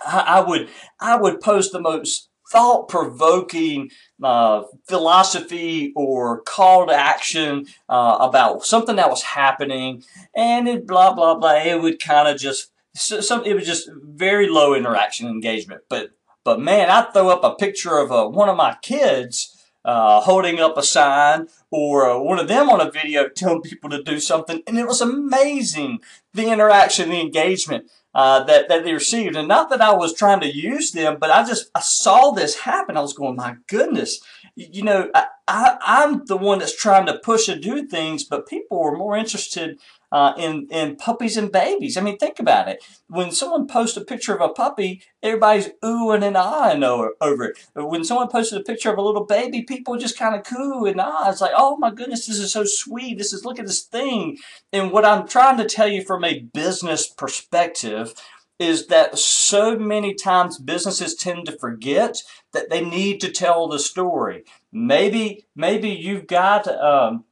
I, 0.04 0.20
I 0.20 0.40
would, 0.40 0.68
I 1.00 1.16
would 1.16 1.40
post 1.40 1.70
the 1.70 1.80
most 1.80 2.28
thought 2.50 2.88
provoking 2.88 3.90
uh, 4.22 4.64
philosophy 4.88 5.92
or 5.94 6.42
call 6.42 6.88
to 6.88 6.92
action 6.92 7.66
uh, 7.88 8.18
about 8.20 8.64
something 8.64 8.96
that 8.96 9.08
was 9.08 9.22
happening, 9.22 10.02
and 10.36 10.68
it 10.68 10.86
blah 10.86 11.14
blah 11.14 11.34
blah. 11.36 11.62
It 11.62 11.80
would 11.80 12.00
kind 12.00 12.28
of 12.28 12.38
just 12.38 12.70
some. 12.94 13.44
It 13.44 13.54
was 13.54 13.66
just 13.66 13.88
very 13.94 14.48
low 14.48 14.74
interaction 14.74 15.28
engagement, 15.28 15.82
but 15.88 16.10
but 16.44 16.60
man, 16.60 16.90
I 16.90 17.02
throw 17.02 17.28
up 17.28 17.44
a 17.44 17.54
picture 17.54 17.98
of 17.98 18.10
uh, 18.10 18.26
one 18.26 18.48
of 18.48 18.56
my 18.56 18.76
kids 18.82 19.56
uh, 19.84 20.20
holding 20.20 20.60
up 20.60 20.76
a 20.78 20.82
sign 20.82 21.48
or 21.70 22.08
uh, 22.08 22.18
one 22.18 22.38
of 22.38 22.48
them 22.48 22.70
on 22.70 22.80
a 22.80 22.90
video 22.90 23.28
telling 23.28 23.62
people 23.62 23.90
to 23.90 24.02
do 24.02 24.20
something, 24.20 24.62
and 24.66 24.78
it 24.78 24.86
was 24.86 25.00
amazing 25.00 26.00
the 26.34 26.50
interaction, 26.50 27.10
the 27.10 27.20
engagement 27.20 27.90
uh, 28.14 28.44
that 28.44 28.68
that 28.68 28.84
they 28.84 28.92
received. 28.92 29.36
And 29.36 29.48
not 29.48 29.70
that 29.70 29.80
I 29.80 29.92
was 29.92 30.14
trying 30.14 30.40
to 30.40 30.54
use 30.54 30.92
them, 30.92 31.16
but 31.20 31.30
I 31.30 31.44
just 31.44 31.70
I 31.74 31.80
saw 31.80 32.30
this 32.30 32.60
happen. 32.60 32.96
I 32.96 33.00
was 33.00 33.14
going, 33.14 33.36
my 33.36 33.56
goodness, 33.66 34.20
you 34.54 34.82
know, 34.82 35.10
I, 35.14 35.26
I, 35.48 35.78
I'm 35.80 36.26
the 36.26 36.36
one 36.36 36.58
that's 36.60 36.76
trying 36.76 37.06
to 37.06 37.18
push 37.18 37.48
and 37.48 37.62
do 37.62 37.86
things, 37.86 38.24
but 38.24 38.48
people 38.48 38.80
were 38.80 38.96
more 38.96 39.16
interested 39.16 39.78
uh, 40.12 40.34
in 40.36 40.68
in 40.70 40.94
puppies 40.96 41.38
and 41.38 41.50
babies. 41.50 41.96
I 41.96 42.02
mean, 42.02 42.18
think 42.18 42.38
about 42.38 42.68
it. 42.68 42.84
When 43.08 43.32
someone 43.32 43.66
posts 43.66 43.96
a 43.96 44.04
picture 44.04 44.34
of 44.34 44.42
a 44.42 44.52
puppy, 44.52 45.02
everybody's 45.22 45.70
oohing 45.82 46.22
and 46.22 46.36
ahhing 46.36 46.84
over 47.20 47.44
it. 47.44 47.58
But 47.74 47.88
when 47.88 48.04
someone 48.04 48.28
posted 48.28 48.60
a 48.60 48.64
picture 48.64 48.92
of 48.92 48.98
a 48.98 49.02
little 49.02 49.24
baby, 49.24 49.62
people 49.62 49.96
just 49.96 50.18
kind 50.18 50.34
of 50.36 50.44
coo 50.44 50.84
and 50.84 51.00
ah. 51.00 51.30
It's 51.30 51.40
like, 51.40 51.52
oh 51.56 51.78
my 51.78 51.90
goodness, 51.90 52.26
this 52.26 52.38
is 52.38 52.52
so 52.52 52.64
sweet. 52.64 53.16
This 53.16 53.32
is 53.32 53.46
look 53.46 53.58
at 53.58 53.66
this 53.66 53.80
thing. 53.80 54.36
And 54.70 54.92
what 54.92 55.06
I'm 55.06 55.26
trying 55.26 55.56
to 55.56 55.64
tell 55.64 55.88
you 55.88 56.04
from 56.04 56.24
a 56.24 56.40
business 56.40 57.06
perspective 57.06 58.14
is 58.58 58.88
that 58.88 59.18
so 59.18 59.78
many 59.78 60.14
times 60.14 60.58
businesses 60.58 61.14
tend 61.14 61.46
to 61.46 61.58
forget 61.58 62.18
that 62.52 62.68
they 62.68 62.84
need 62.84 63.20
to 63.22 63.30
tell 63.30 63.66
the 63.66 63.78
story. 63.78 64.44
Maybe 64.70 65.46
maybe 65.56 65.88
you've 65.88 66.26
got 66.26 66.68
um, 66.68 67.24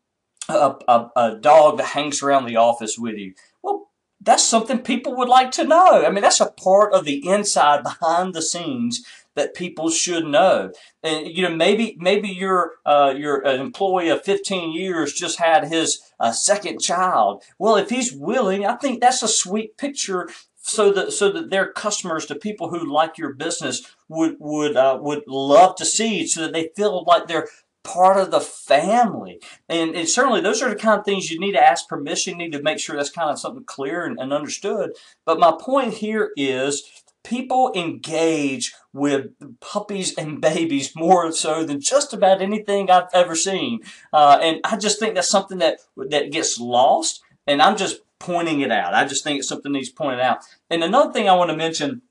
a, 0.54 0.78
a, 0.88 1.10
a 1.16 1.36
dog 1.36 1.78
that 1.78 1.88
hangs 1.88 2.22
around 2.22 2.46
the 2.46 2.56
office 2.56 2.98
with 2.98 3.16
you. 3.16 3.34
Well, 3.62 3.90
that's 4.20 4.44
something 4.44 4.80
people 4.80 5.16
would 5.16 5.28
like 5.28 5.50
to 5.52 5.64
know. 5.64 6.04
I 6.04 6.10
mean, 6.10 6.22
that's 6.22 6.40
a 6.40 6.50
part 6.52 6.92
of 6.92 7.04
the 7.04 7.26
inside 7.26 7.82
behind 7.82 8.34
the 8.34 8.42
scenes 8.42 9.04
that 9.34 9.54
people 9.54 9.90
should 9.90 10.26
know. 10.26 10.72
And 11.02 11.26
you 11.26 11.42
know, 11.42 11.54
maybe 11.54 11.96
maybe 11.98 12.28
your 12.28 12.72
uh, 12.84 13.14
your 13.16 13.46
uh, 13.46 13.54
employee 13.54 14.08
of 14.08 14.24
15 14.24 14.72
years 14.72 15.12
just 15.12 15.38
had 15.38 15.68
his 15.68 16.00
uh, 16.18 16.32
second 16.32 16.80
child. 16.80 17.42
Well, 17.58 17.76
if 17.76 17.90
he's 17.90 18.12
willing, 18.12 18.66
I 18.66 18.76
think 18.76 19.00
that's 19.00 19.22
a 19.22 19.28
sweet 19.28 19.76
picture. 19.76 20.28
So 20.62 20.92
that 20.92 21.12
so 21.12 21.32
that 21.32 21.48
their 21.50 21.72
customers, 21.72 22.26
the 22.26 22.34
people 22.34 22.68
who 22.68 22.92
like 22.92 23.16
your 23.16 23.32
business, 23.32 23.82
would 24.08 24.36
would 24.38 24.76
uh, 24.76 24.98
would 25.00 25.22
love 25.26 25.74
to 25.76 25.86
see, 25.86 26.26
so 26.26 26.42
that 26.42 26.52
they 26.52 26.70
feel 26.76 27.02
like 27.04 27.26
they're 27.26 27.48
part 27.92 28.16
of 28.16 28.30
the 28.30 28.40
family. 28.40 29.40
And, 29.68 29.94
and 29.94 30.08
certainly 30.08 30.40
those 30.40 30.62
are 30.62 30.68
the 30.68 30.76
kind 30.76 30.98
of 30.98 31.04
things 31.04 31.30
you 31.30 31.40
need 31.40 31.52
to 31.52 31.62
ask 31.62 31.88
permission, 31.88 32.38
you 32.38 32.46
need 32.46 32.56
to 32.56 32.62
make 32.62 32.78
sure 32.78 32.96
that's 32.96 33.10
kind 33.10 33.30
of 33.30 33.38
something 33.38 33.64
clear 33.64 34.04
and, 34.04 34.18
and 34.18 34.32
understood. 34.32 34.92
But 35.24 35.40
my 35.40 35.52
point 35.58 35.94
here 35.94 36.32
is 36.36 37.02
people 37.24 37.72
engage 37.74 38.74
with 38.92 39.30
puppies 39.60 40.16
and 40.16 40.40
babies 40.40 40.94
more 40.96 41.30
so 41.32 41.64
than 41.64 41.80
just 41.80 42.12
about 42.12 42.42
anything 42.42 42.90
I've 42.90 43.08
ever 43.12 43.34
seen. 43.34 43.80
Uh, 44.12 44.38
and 44.40 44.60
I 44.64 44.76
just 44.76 44.98
think 44.98 45.14
that's 45.14 45.28
something 45.28 45.58
that 45.58 45.78
that 45.96 46.32
gets 46.32 46.58
lost. 46.58 47.22
And 47.46 47.60
I'm 47.60 47.76
just 47.76 48.00
pointing 48.18 48.60
it 48.60 48.70
out. 48.70 48.94
I 48.94 49.04
just 49.04 49.24
think 49.24 49.38
it's 49.38 49.48
something 49.48 49.72
that 49.72 49.78
needs 49.78 49.90
pointed 49.90 50.20
out. 50.20 50.38
And 50.68 50.84
another 50.84 51.12
thing 51.12 51.28
I 51.28 51.34
want 51.34 51.50
to 51.50 51.56
mention 51.56 52.02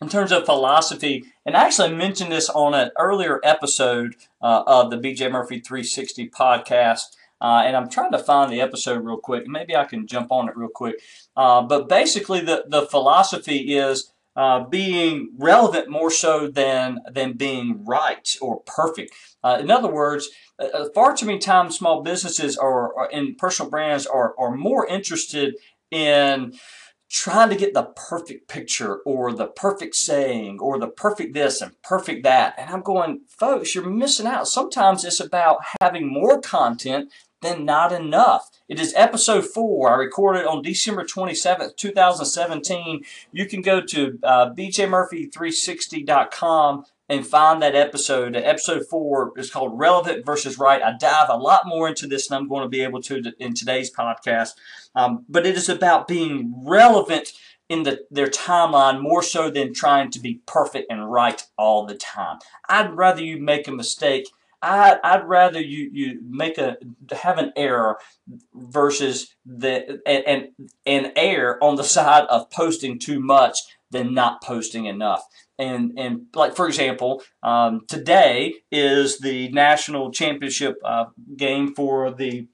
in 0.00 0.08
terms 0.08 0.32
of 0.32 0.44
philosophy, 0.44 1.24
and 1.44 1.56
I 1.56 1.64
actually 1.64 1.94
mentioned 1.94 2.32
this 2.32 2.48
on 2.48 2.74
an 2.74 2.90
earlier 2.98 3.40
episode 3.42 4.14
uh, 4.40 4.62
of 4.66 4.90
the 4.90 4.96
BJ 4.96 5.30
Murphy 5.30 5.60
360 5.60 6.30
podcast. 6.30 7.16
Uh, 7.40 7.62
and 7.64 7.76
I'm 7.76 7.88
trying 7.88 8.10
to 8.12 8.18
find 8.18 8.52
the 8.52 8.60
episode 8.60 9.04
real 9.04 9.16
quick. 9.16 9.46
Maybe 9.46 9.76
I 9.76 9.84
can 9.84 10.08
jump 10.08 10.32
on 10.32 10.48
it 10.48 10.56
real 10.56 10.70
quick. 10.74 10.96
Uh, 11.36 11.62
but 11.62 11.88
basically, 11.88 12.40
the, 12.40 12.64
the 12.66 12.82
philosophy 12.82 13.76
is 13.76 14.12
uh, 14.38 14.64
being 14.64 15.32
relevant 15.36 15.88
more 15.88 16.10
so 16.10 16.46
than 16.46 17.00
than 17.10 17.32
being 17.32 17.84
right 17.84 18.36
or 18.40 18.60
perfect. 18.60 19.12
Uh, 19.42 19.58
in 19.60 19.70
other 19.70 19.90
words, 19.90 20.28
uh, 20.60 20.88
far 20.94 21.16
too 21.16 21.26
many 21.26 21.38
times 21.38 21.76
small 21.76 22.02
businesses 22.02 22.56
or, 22.56 22.92
or 22.92 23.10
in 23.10 23.34
personal 23.34 23.68
brands 23.68 24.06
are, 24.06 24.34
are 24.38 24.54
more 24.54 24.86
interested 24.86 25.56
in 25.90 26.52
trying 27.08 27.50
to 27.50 27.56
get 27.56 27.74
the 27.74 27.84
perfect 27.84 28.48
picture 28.48 28.96
or 29.04 29.32
the 29.32 29.46
perfect 29.46 29.94
saying 29.96 30.58
or 30.60 30.78
the 30.78 30.88
perfect 30.88 31.34
this 31.34 31.62
and 31.62 31.80
perfect 31.82 32.22
that. 32.24 32.54
And 32.58 32.70
I'm 32.70 32.82
going, 32.82 33.20
folks, 33.26 33.74
you're 33.74 33.88
missing 33.88 34.26
out. 34.26 34.48
Sometimes 34.48 35.04
it's 35.04 35.20
about 35.20 35.58
having 35.80 36.12
more 36.12 36.40
content 36.40 37.10
than 37.40 37.64
not 37.64 37.92
enough. 37.92 38.50
It 38.68 38.80
is 38.80 38.92
episode 38.96 39.46
four. 39.46 39.90
I 39.90 39.96
recorded 39.96 40.44
on 40.44 40.62
December 40.62 41.04
27th, 41.04 41.76
2017. 41.76 43.04
You 43.32 43.46
can 43.46 43.62
go 43.62 43.80
to 43.80 44.18
uh, 44.22 44.52
bjmurphy360.com 44.54 46.84
and 47.08 47.26
find 47.26 47.62
that 47.62 47.74
episode. 47.74 48.36
Episode 48.36 48.86
four 48.88 49.32
is 49.36 49.50
called 49.50 49.78
Relevant 49.78 50.26
versus 50.26 50.58
Right. 50.58 50.82
I 50.82 50.94
dive 50.98 51.28
a 51.30 51.36
lot 51.36 51.66
more 51.66 51.88
into 51.88 52.06
this 52.06 52.28
than 52.28 52.38
I'm 52.38 52.48
going 52.48 52.62
to 52.62 52.68
be 52.68 52.82
able 52.82 53.00
to 53.02 53.32
in 53.38 53.54
today's 53.54 53.92
podcast. 53.92 54.50
Um, 54.94 55.24
but 55.28 55.46
it 55.46 55.56
is 55.56 55.68
about 55.68 56.08
being 56.08 56.54
relevant 56.66 57.32
in 57.68 57.82
the, 57.82 58.00
their 58.10 58.28
timeline 58.28 59.00
more 59.00 59.22
so 59.22 59.50
than 59.50 59.74
trying 59.74 60.10
to 60.10 60.20
be 60.20 60.40
perfect 60.46 60.90
and 60.90 61.10
right 61.10 61.42
all 61.56 61.86
the 61.86 61.94
time. 61.94 62.38
I'd 62.68 62.96
rather 62.96 63.22
you 63.22 63.40
make 63.40 63.68
a 63.68 63.72
mistake. 63.72 64.28
I, 64.60 64.98
I'd 65.04 65.28
rather 65.28 65.60
you, 65.60 65.88
you 65.92 66.20
make 66.28 66.58
a 66.58 66.78
have 67.12 67.38
an 67.38 67.52
error 67.54 67.98
versus 68.52 69.36
the 69.46 70.00
and, 70.04 70.24
and 70.26 70.48
and 70.84 71.12
err 71.14 71.62
on 71.62 71.76
the 71.76 71.84
side 71.96 72.24
of 72.24 72.50
posting 72.50 72.98
too 72.98 73.20
much 73.20 73.60
than 73.90 74.14
not 74.14 74.42
posting 74.42 74.86
enough 74.86 75.24
and 75.58 75.98
and 75.98 76.26
like 76.34 76.54
for 76.54 76.66
example, 76.66 77.22
um, 77.42 77.82
today 77.88 78.54
is 78.70 79.18
the 79.18 79.48
national 79.50 80.12
championship 80.12 80.76
uh, 80.84 81.06
game 81.36 81.74
for 81.74 82.10
the 82.10 82.46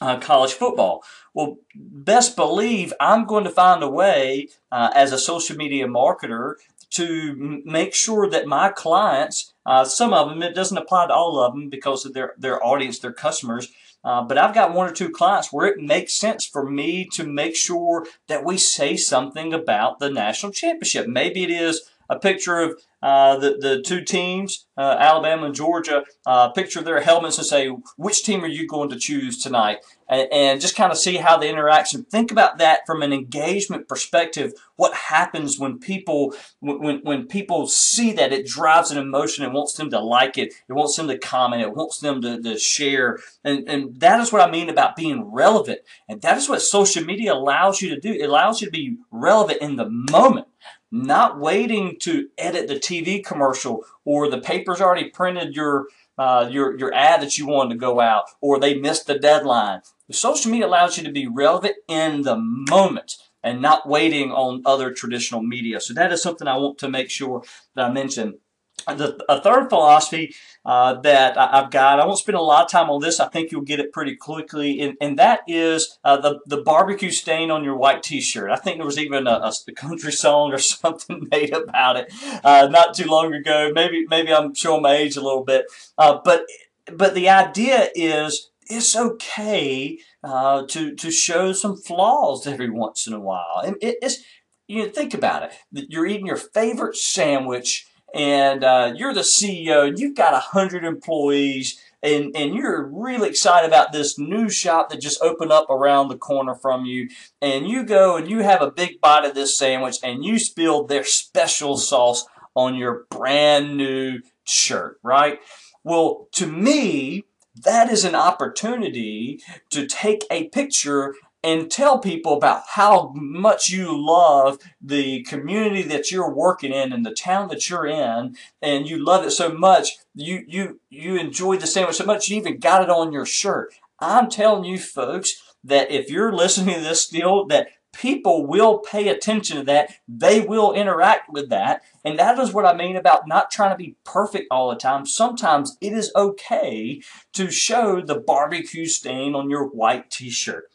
uh, 0.00 0.18
college 0.18 0.52
football. 0.52 1.02
Well, 1.34 1.56
best 1.74 2.36
believe 2.36 2.92
I'm 3.00 3.26
going 3.26 3.44
to 3.44 3.50
find 3.50 3.82
a 3.82 3.90
way 3.90 4.48
uh, 4.72 4.90
as 4.94 5.12
a 5.12 5.18
social 5.18 5.56
media 5.56 5.86
marketer 5.86 6.54
to 6.90 7.62
make 7.64 7.94
sure 7.94 8.28
that 8.30 8.46
my 8.46 8.70
clients, 8.70 9.52
uh, 9.66 9.84
some 9.84 10.14
of 10.14 10.28
them, 10.28 10.42
it 10.42 10.54
doesn't 10.54 10.78
apply 10.78 11.08
to 11.08 11.12
all 11.14 11.38
of 11.38 11.52
them 11.52 11.68
because 11.68 12.06
of 12.06 12.14
their 12.14 12.34
their 12.38 12.64
audience, 12.64 12.98
their 12.98 13.12
customers. 13.12 13.72
Uh, 14.04 14.22
but 14.22 14.38
I've 14.38 14.54
got 14.54 14.72
one 14.72 14.88
or 14.88 14.92
two 14.92 15.10
clients 15.10 15.52
where 15.52 15.66
it 15.66 15.80
makes 15.80 16.14
sense 16.14 16.46
for 16.46 16.64
me 16.70 17.06
to 17.14 17.24
make 17.24 17.56
sure 17.56 18.06
that 18.28 18.44
we 18.44 18.56
say 18.56 18.96
something 18.96 19.52
about 19.52 19.98
the 19.98 20.08
national 20.08 20.52
championship. 20.52 21.08
Maybe 21.08 21.42
it 21.42 21.50
is 21.50 21.90
a 22.08 22.16
picture 22.16 22.60
of 22.60 22.80
uh, 23.02 23.36
the, 23.36 23.56
the 23.60 23.82
two 23.82 24.02
teams, 24.02 24.66
uh, 24.76 24.96
Alabama 24.98 25.46
and 25.46 25.54
Georgia, 25.54 26.04
uh, 26.24 26.50
picture 26.50 26.78
of 26.78 26.84
their 26.84 27.00
helmets 27.00 27.38
and 27.38 27.46
say, 27.46 27.68
which 27.96 28.22
team 28.22 28.44
are 28.44 28.48
you 28.48 28.66
going 28.66 28.90
to 28.90 28.96
choose 28.96 29.42
tonight? 29.42 29.78
And, 30.08 30.60
just 30.60 30.76
kind 30.76 30.92
of 30.92 30.98
see 30.98 31.16
how 31.16 31.36
the 31.36 31.48
interaction. 31.48 32.04
Think 32.04 32.30
about 32.30 32.58
that 32.58 32.86
from 32.86 33.02
an 33.02 33.12
engagement 33.12 33.88
perspective. 33.88 34.52
What 34.76 34.94
happens 34.94 35.58
when 35.58 35.78
people 35.78 36.34
when, 36.60 37.00
when 37.02 37.26
people 37.26 37.66
see 37.66 38.12
that 38.12 38.32
it 38.32 38.46
drives 38.46 38.90
an 38.90 38.98
emotion 38.98 39.44
and 39.44 39.52
wants 39.52 39.74
them 39.74 39.90
to 39.90 40.00
like 40.00 40.38
it, 40.38 40.54
it 40.68 40.72
wants 40.72 40.96
them 40.96 41.08
to 41.08 41.18
comment, 41.18 41.62
it 41.62 41.74
wants 41.74 41.98
them 41.98 42.22
to, 42.22 42.40
to 42.40 42.58
share. 42.58 43.18
And, 43.44 43.68
and 43.68 44.00
that 44.00 44.20
is 44.20 44.32
what 44.32 44.46
I 44.46 44.50
mean 44.50 44.68
about 44.68 44.96
being 44.96 45.24
relevant. 45.24 45.80
And 46.08 46.22
that 46.22 46.38
is 46.38 46.48
what 46.48 46.62
social 46.62 47.04
media 47.04 47.32
allows 47.32 47.82
you 47.82 47.90
to 47.90 48.00
do. 48.00 48.12
It 48.12 48.28
allows 48.28 48.60
you 48.60 48.66
to 48.66 48.72
be 48.72 48.98
relevant 49.10 49.60
in 49.60 49.76
the 49.76 49.88
moment 49.88 50.46
not 50.90 51.38
waiting 51.38 51.96
to 52.00 52.28
edit 52.38 52.68
the 52.68 52.76
TV 52.76 53.24
commercial 53.24 53.84
or 54.04 54.30
the 54.30 54.40
paper's 54.40 54.80
already 54.80 55.10
printed 55.10 55.54
your 55.54 55.86
uh, 56.18 56.48
your 56.50 56.78
your 56.78 56.94
ad 56.94 57.20
that 57.20 57.36
you 57.36 57.46
wanted 57.46 57.74
to 57.74 57.78
go 57.78 58.00
out 58.00 58.24
or 58.40 58.58
they 58.58 58.74
missed 58.74 59.06
the 59.06 59.18
deadline. 59.18 59.80
Social 60.10 60.50
media 60.50 60.66
allows 60.66 60.96
you 60.96 61.04
to 61.04 61.12
be 61.12 61.26
relevant 61.26 61.76
in 61.88 62.22
the 62.22 62.36
moment 62.36 63.16
and 63.42 63.60
not 63.60 63.88
waiting 63.88 64.30
on 64.30 64.62
other 64.64 64.92
traditional 64.92 65.42
media. 65.42 65.80
So 65.80 65.94
that 65.94 66.12
is 66.12 66.22
something 66.22 66.48
I 66.48 66.56
want 66.56 66.78
to 66.78 66.88
make 66.88 67.10
sure 67.10 67.42
that 67.74 67.90
I 67.90 67.92
mention 67.92 68.38
the, 68.86 69.24
a 69.28 69.40
third 69.40 69.68
philosophy 69.68 70.34
uh, 70.64 71.00
that 71.00 71.36
I, 71.36 71.62
have 71.62 71.70
got, 71.70 71.98
I 71.98 72.06
won't 72.06 72.18
spend 72.18 72.36
a 72.36 72.42
lot 72.42 72.64
of 72.64 72.70
time 72.70 72.90
on 72.90 73.00
this. 73.00 73.18
I 73.18 73.28
think 73.28 73.50
you'll 73.50 73.62
get 73.62 73.80
it 73.80 73.92
pretty 73.92 74.14
quickly, 74.14 74.80
and, 74.80 74.96
and 75.00 75.18
that 75.18 75.40
is 75.48 75.98
uh, 76.04 76.18
the 76.18 76.40
the 76.46 76.62
barbecue 76.62 77.10
stain 77.10 77.50
on 77.50 77.64
your 77.64 77.76
white 77.76 78.02
T-shirt. 78.02 78.50
I 78.50 78.56
think 78.56 78.76
there 78.76 78.86
was 78.86 78.98
even 78.98 79.26
a, 79.26 79.50
a 79.68 79.72
country 79.72 80.12
song 80.12 80.52
or 80.52 80.58
something 80.58 81.26
made 81.30 81.52
about 81.52 81.96
it 81.96 82.12
uh, 82.44 82.68
not 82.70 82.94
too 82.94 83.08
long 83.08 83.34
ago. 83.34 83.72
Maybe 83.74 84.06
maybe 84.08 84.32
I'm 84.32 84.54
showing 84.54 84.82
my 84.82 84.94
age 84.94 85.16
a 85.16 85.22
little 85.22 85.44
bit, 85.44 85.66
uh, 85.98 86.18
but 86.24 86.44
but 86.92 87.14
the 87.14 87.28
idea 87.28 87.88
is 87.94 88.50
it's 88.66 88.96
okay 88.96 89.98
uh, 90.22 90.66
to 90.68 90.94
to 90.94 91.10
show 91.10 91.52
some 91.52 91.76
flaws 91.76 92.46
every 92.46 92.70
once 92.70 93.06
in 93.06 93.12
a 93.12 93.20
while, 93.20 93.62
and 93.64 93.76
it, 93.80 93.98
it's 94.02 94.22
you 94.68 94.82
know, 94.82 94.88
think 94.88 95.14
about 95.14 95.44
it. 95.44 95.52
You're 95.90 96.06
eating 96.06 96.26
your 96.26 96.36
favorite 96.36 96.96
sandwich 96.96 97.86
and 98.14 98.64
uh, 98.64 98.92
you're 98.96 99.14
the 99.14 99.20
CEO 99.20 99.86
and 99.86 99.98
you've 99.98 100.16
got 100.16 100.34
a 100.34 100.38
hundred 100.38 100.84
employees 100.84 101.80
and, 102.02 102.34
and 102.36 102.54
you're 102.54 102.84
really 102.84 103.28
excited 103.28 103.66
about 103.66 103.92
this 103.92 104.18
new 104.18 104.48
shop 104.48 104.90
that 104.90 105.00
just 105.00 105.22
opened 105.22 105.52
up 105.52 105.68
around 105.70 106.08
the 106.08 106.16
corner 106.16 106.54
from 106.54 106.84
you 106.84 107.08
and 107.40 107.68
you 107.68 107.84
go 107.84 108.16
and 108.16 108.28
you 108.28 108.40
have 108.40 108.62
a 108.62 108.70
big 108.70 109.00
bite 109.00 109.24
of 109.24 109.34
this 109.34 109.56
sandwich 109.56 109.96
and 110.02 110.24
you 110.24 110.38
spill 110.38 110.84
their 110.84 111.04
special 111.04 111.76
sauce 111.76 112.26
on 112.54 112.74
your 112.74 113.04
brand 113.10 113.76
new 113.76 114.20
shirt, 114.44 114.98
right? 115.02 115.40
Well, 115.84 116.28
to 116.32 116.46
me, 116.46 117.24
that 117.64 117.90
is 117.90 118.04
an 118.04 118.14
opportunity 118.14 119.40
to 119.70 119.86
take 119.86 120.24
a 120.30 120.48
picture 120.48 121.14
and 121.42 121.70
tell 121.70 121.98
people 121.98 122.36
about 122.36 122.62
how 122.70 123.12
much 123.14 123.70
you 123.70 123.96
love 123.96 124.58
the 124.80 125.22
community 125.22 125.82
that 125.82 126.10
you're 126.10 126.32
working 126.32 126.72
in 126.72 126.92
and 126.92 127.06
the 127.06 127.14
town 127.14 127.48
that 127.48 127.70
you're 127.70 127.86
in 127.86 128.36
and 128.60 128.88
you 128.88 129.02
love 129.02 129.24
it 129.24 129.30
so 129.30 129.50
much 129.50 129.90
you 130.14 130.44
you 130.48 130.80
you 130.90 131.16
enjoyed 131.16 131.60
the 131.60 131.66
sandwich 131.66 131.96
so 131.96 132.04
much 132.04 132.28
you 132.28 132.36
even 132.36 132.58
got 132.58 132.82
it 132.82 132.90
on 132.90 133.12
your 133.12 133.26
shirt. 133.26 133.72
I'm 134.00 134.28
telling 134.28 134.64
you 134.64 134.78
folks 134.78 135.42
that 135.62 135.90
if 135.90 136.10
you're 136.10 136.32
listening 136.32 136.76
to 136.76 136.80
this 136.80 137.04
still 137.04 137.46
that 137.46 137.68
people 138.00 138.46
will 138.46 138.78
pay 138.78 139.08
attention 139.08 139.56
to 139.56 139.64
that. 139.64 139.94
They 140.06 140.40
will 140.40 140.72
interact 140.72 141.30
with 141.30 141.48
that 141.50 141.82
and 142.06 142.18
that 142.18 142.38
is 142.38 142.52
what 142.52 142.64
i 142.64 142.74
mean 142.74 142.96
about 142.96 143.28
not 143.28 143.50
trying 143.50 143.70
to 143.70 143.76
be 143.76 143.96
perfect 144.04 144.46
all 144.50 144.70
the 144.70 144.76
time 144.76 145.04
sometimes 145.04 145.76
it 145.80 145.92
is 145.92 146.12
okay 146.16 147.02
to 147.32 147.50
show 147.50 148.00
the 148.00 148.18
barbecue 148.18 148.86
stain 148.86 149.34
on 149.34 149.50
your 149.50 149.64
white 149.64 150.10
t-shirt 150.10 150.70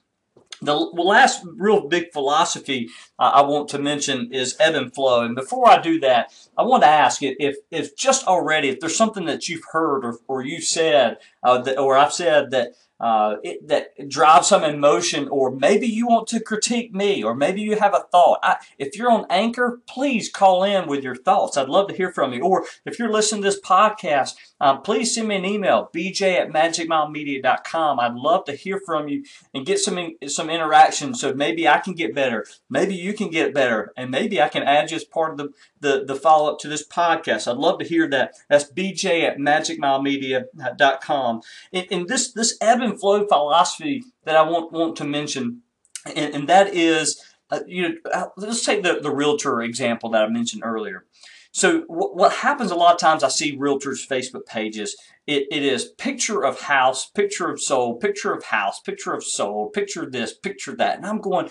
the 0.61 0.75
last 0.75 1.43
real 1.57 1.87
big 1.87 2.11
philosophy 2.11 2.89
uh, 3.17 3.31
I 3.33 3.41
want 3.41 3.69
to 3.69 3.79
mention 3.79 4.31
is 4.31 4.55
ebb 4.59 4.75
and 4.75 4.93
flow. 4.93 5.23
And 5.23 5.35
before 5.35 5.67
I 5.67 5.81
do 5.81 5.99
that, 6.01 6.31
I 6.57 6.63
want 6.63 6.83
to 6.83 6.89
ask 6.89 7.23
if, 7.23 7.57
if 7.71 7.95
just 7.95 8.27
already, 8.27 8.69
if 8.69 8.79
there's 8.79 8.95
something 8.95 9.25
that 9.25 9.49
you've 9.49 9.65
heard 9.71 10.05
or, 10.05 10.19
or 10.27 10.43
you've 10.43 10.63
said, 10.63 11.17
uh, 11.43 11.61
that, 11.63 11.79
or 11.79 11.97
I've 11.97 12.13
said 12.13 12.51
that 12.51 12.73
uh, 13.01 13.37
it, 13.43 13.67
that 13.67 14.07
drives 14.07 14.47
some 14.47 14.63
emotion, 14.63 15.27
or 15.27 15.49
maybe 15.49 15.87
you 15.87 16.05
want 16.05 16.27
to 16.27 16.39
critique 16.39 16.93
me, 16.93 17.23
or 17.23 17.33
maybe 17.33 17.59
you 17.59 17.75
have 17.75 17.95
a 17.95 18.05
thought. 18.11 18.39
I, 18.43 18.57
if 18.77 18.95
you're 18.95 19.11
on 19.11 19.25
Anchor, 19.29 19.81
please 19.87 20.29
call 20.29 20.63
in 20.63 20.87
with 20.87 21.03
your 21.03 21.15
thoughts. 21.15 21.57
I'd 21.57 21.67
love 21.67 21.87
to 21.87 21.95
hear 21.95 22.13
from 22.13 22.31
you. 22.31 22.43
Or 22.43 22.63
if 22.85 22.99
you're 22.99 23.11
listening 23.11 23.41
to 23.41 23.49
this 23.49 23.59
podcast, 23.59 24.35
um, 24.61 24.83
please 24.83 25.15
send 25.15 25.27
me 25.27 25.37
an 25.37 25.43
email, 25.43 25.89
bj 25.91 26.35
at 26.35 26.49
magicmilemedia.com. 26.49 27.99
I'd 27.99 28.13
love 28.13 28.45
to 28.45 28.53
hear 28.53 28.79
from 28.79 29.07
you 29.07 29.25
and 29.55 29.65
get 29.65 29.79
some 29.79 30.15
some 30.27 30.51
interaction 30.51 31.15
so 31.15 31.33
maybe 31.33 31.67
I 31.67 31.79
can 31.79 31.93
get 31.93 32.13
better. 32.13 32.45
Maybe 32.69 32.93
you 32.93 33.13
can 33.13 33.31
get 33.31 33.55
better. 33.55 33.91
And 33.97 34.11
maybe 34.11 34.39
I 34.39 34.49
can 34.49 34.61
add 34.61 34.91
you 34.91 34.97
as 34.97 35.03
part 35.03 35.31
of 35.31 35.37
the, 35.37 35.49
the, 35.79 36.05
the 36.05 36.15
follow 36.15 36.51
up 36.51 36.59
to 36.59 36.67
this 36.67 36.87
podcast. 36.87 37.49
I'd 37.49 37.57
love 37.57 37.79
to 37.79 37.85
hear 37.85 38.07
that. 38.09 38.35
That's 38.49 38.71
bj 38.71 39.23
at 39.23 39.39
magicmilemedia.com. 39.39 41.41
In, 41.71 41.83
in 41.85 42.05
this, 42.05 42.31
this 42.31 42.55
ebb 42.61 42.81
and 42.81 42.99
flow 42.99 43.25
philosophy 43.25 44.03
that 44.25 44.37
I 44.37 44.43
want, 44.43 44.71
want 44.71 44.95
to 44.97 45.05
mention, 45.05 45.63
and, 46.05 46.35
and 46.35 46.47
that 46.49 46.75
is, 46.75 47.19
uh, 47.49 47.61
you 47.65 47.81
know, 47.81 47.95
uh, 48.13 48.27
let's 48.37 48.63
take 48.63 48.83
the, 48.83 48.99
the 49.01 49.09
realtor 49.09 49.63
example 49.63 50.11
that 50.11 50.23
I 50.23 50.27
mentioned 50.27 50.61
earlier. 50.63 51.05
So 51.51 51.81
what 51.87 52.31
happens 52.31 52.71
a 52.71 52.75
lot 52.75 52.93
of 52.93 52.99
times 52.99 53.23
I 53.23 53.29
see 53.29 53.57
realtors 53.57 54.07
Facebook 54.07 54.45
pages 54.45 54.95
it, 55.27 55.47
it 55.51 55.63
is 55.63 55.85
picture 55.97 56.43
of 56.43 56.61
house, 56.61 57.09
picture 57.09 57.49
of 57.49 57.61
sold, 57.61 57.99
picture 57.99 58.33
of 58.33 58.43
house, 58.45 58.79
picture 58.79 59.13
of 59.13 59.23
sold, 59.23 59.73
picture 59.73 60.09
this, 60.09 60.33
picture 60.33 60.75
that. 60.75 60.97
And 60.97 61.05
I'm 61.05 61.21
going, 61.21 61.49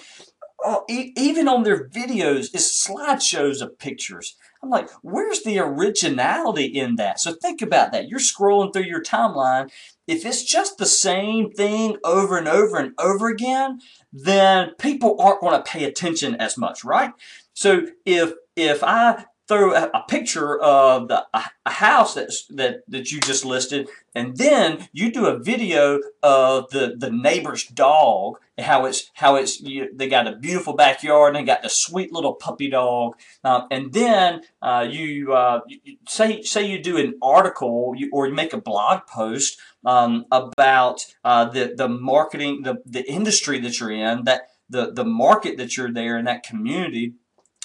oh, 0.64 0.84
e- 0.90 1.12
even 1.16 1.48
on 1.48 1.62
their 1.62 1.88
videos 1.88 2.54
is 2.54 2.64
slideshows 2.64 3.62
of 3.62 3.78
pictures. 3.78 4.36
I'm 4.62 4.70
like, 4.70 4.90
where's 5.02 5.42
the 5.42 5.58
originality 5.60 6.64
in 6.64 6.96
that? 6.96 7.20
So 7.20 7.32
think 7.32 7.62
about 7.62 7.92
that. 7.92 8.08
You're 8.08 8.18
scrolling 8.18 8.72
through 8.72 8.82
your 8.82 9.02
timeline. 9.02 9.70
If 10.06 10.26
it's 10.26 10.42
just 10.42 10.78
the 10.78 10.86
same 10.86 11.50
thing 11.50 11.96
over 12.04 12.36
and 12.36 12.48
over 12.48 12.76
and 12.76 12.92
over 12.98 13.28
again, 13.28 13.80
then 14.12 14.72
people 14.78 15.16
aren't 15.20 15.40
going 15.40 15.56
to 15.56 15.62
pay 15.62 15.84
attention 15.84 16.34
as 16.34 16.58
much, 16.58 16.84
right? 16.84 17.12
So 17.54 17.86
if 18.04 18.32
if 18.56 18.82
I 18.82 19.24
throw 19.50 19.74
a, 19.74 20.04
picture 20.06 20.60
of 20.60 21.08
the, 21.08 21.26
a, 21.34 21.42
a 21.66 21.70
house 21.70 22.14
that's, 22.14 22.46
that, 22.46 22.82
that 22.86 23.10
you 23.10 23.18
just 23.18 23.44
listed, 23.44 23.88
and 24.14 24.36
then 24.36 24.88
you 24.92 25.10
do 25.10 25.26
a 25.26 25.40
video 25.40 26.00
of 26.22 26.70
the, 26.70 26.94
the 26.96 27.10
neighbor's 27.10 27.64
dog, 27.66 28.38
and 28.56 28.64
how 28.64 28.84
it's 28.84 29.10
how 29.14 29.34
it's 29.34 29.60
you, 29.60 29.88
they 29.92 30.08
got 30.08 30.28
a 30.28 30.36
beautiful 30.36 30.74
backyard 30.74 31.34
and 31.34 31.42
they 31.42 31.46
got 31.46 31.62
the 31.62 31.68
sweet 31.68 32.12
little 32.12 32.34
puppy 32.34 32.70
dog, 32.70 33.16
um, 33.42 33.66
and 33.72 33.92
then 33.92 34.42
uh, 34.62 34.86
you, 34.88 35.32
uh, 35.32 35.60
you, 35.66 35.96
say 36.08 36.42
say 36.42 36.64
you 36.64 36.80
do 36.80 36.96
an 36.96 37.14
article 37.20 37.94
you, 37.96 38.08
or 38.12 38.28
you 38.28 38.34
make 38.34 38.52
a 38.52 38.60
blog 38.60 39.00
post 39.06 39.58
um, 39.84 40.26
about 40.30 41.06
uh, 41.24 41.46
the 41.46 41.74
the 41.76 41.88
marketing 41.88 42.62
the 42.62 42.76
the 42.86 43.04
industry 43.10 43.58
that 43.58 43.80
you're 43.80 43.90
in 43.90 44.24
that 44.24 44.42
the 44.68 44.92
the 44.92 45.04
market 45.04 45.56
that 45.56 45.76
you're 45.76 45.92
there 45.92 46.16
in 46.16 46.26
that 46.26 46.44
community 46.44 47.14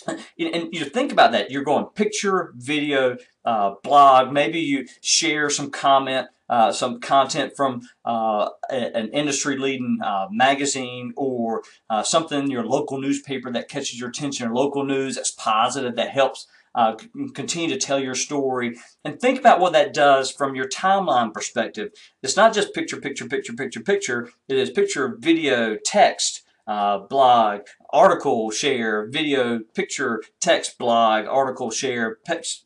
and 0.08 0.74
you 0.74 0.86
think 0.86 1.12
about 1.12 1.32
that. 1.32 1.52
You're 1.52 1.64
going 1.64 1.86
picture, 1.96 2.54
video, 2.56 3.18
uh, 3.44 3.75
blog. 3.84 4.32
Maybe 4.32 4.60
you 4.60 4.88
share 5.02 5.50
some 5.50 5.72
comment, 5.72 6.28
uh, 6.50 6.72
some 6.72 7.00
content 7.00 7.54
from 7.56 7.82
uh, 8.04 8.50
an 8.70 9.10
industry-leading 9.10 10.00
uh, 10.04 10.28
magazine 10.32 11.14
or 11.16 11.64
uh, 11.90 12.04
something 12.04 12.44
in 12.44 12.52
your 12.52 12.66
local 12.66 13.00
newspaper 13.00 13.52
that 13.52 13.70
catches 13.70 14.00
your 14.00 14.10
attention, 14.10 14.48
or 14.48 14.56
local 14.56 14.86
news 14.86 15.16
that's 15.16 15.32
positive 15.32 15.96
that 15.96 16.10
helps 16.10 16.48
uh, 16.75 16.96
continue 17.34 17.70
to 17.70 17.78
tell 17.78 18.00
your 18.00 18.16
story. 18.16 18.78
And 19.04 19.20
think 19.20 19.40
about 19.40 19.60
what 19.60 19.74
that 19.74 19.94
does 19.94 20.30
from 20.30 20.56
your 20.56 20.68
timeline 20.68 21.34
perspective. 21.34 21.92
It's 22.22 22.36
not 22.36 22.54
just 22.54 22.74
picture, 22.74 22.98
picture, 22.98 23.25
picture, 23.25 23.54
picture, 23.54 23.80
picture. 23.80 24.30
It 24.50 24.58
is 24.58 24.70
picture, 24.70 25.16
video, 25.18 25.78
text 25.84 26.45
uh, 26.68 27.00
blog, 27.00 27.62
article 27.92 28.50
share, 28.52 29.08
video, 29.08 29.60
picture, 29.74 30.24
text 30.40 30.78
blog, 30.78 31.26
article 31.28 31.70
share, 31.70 32.18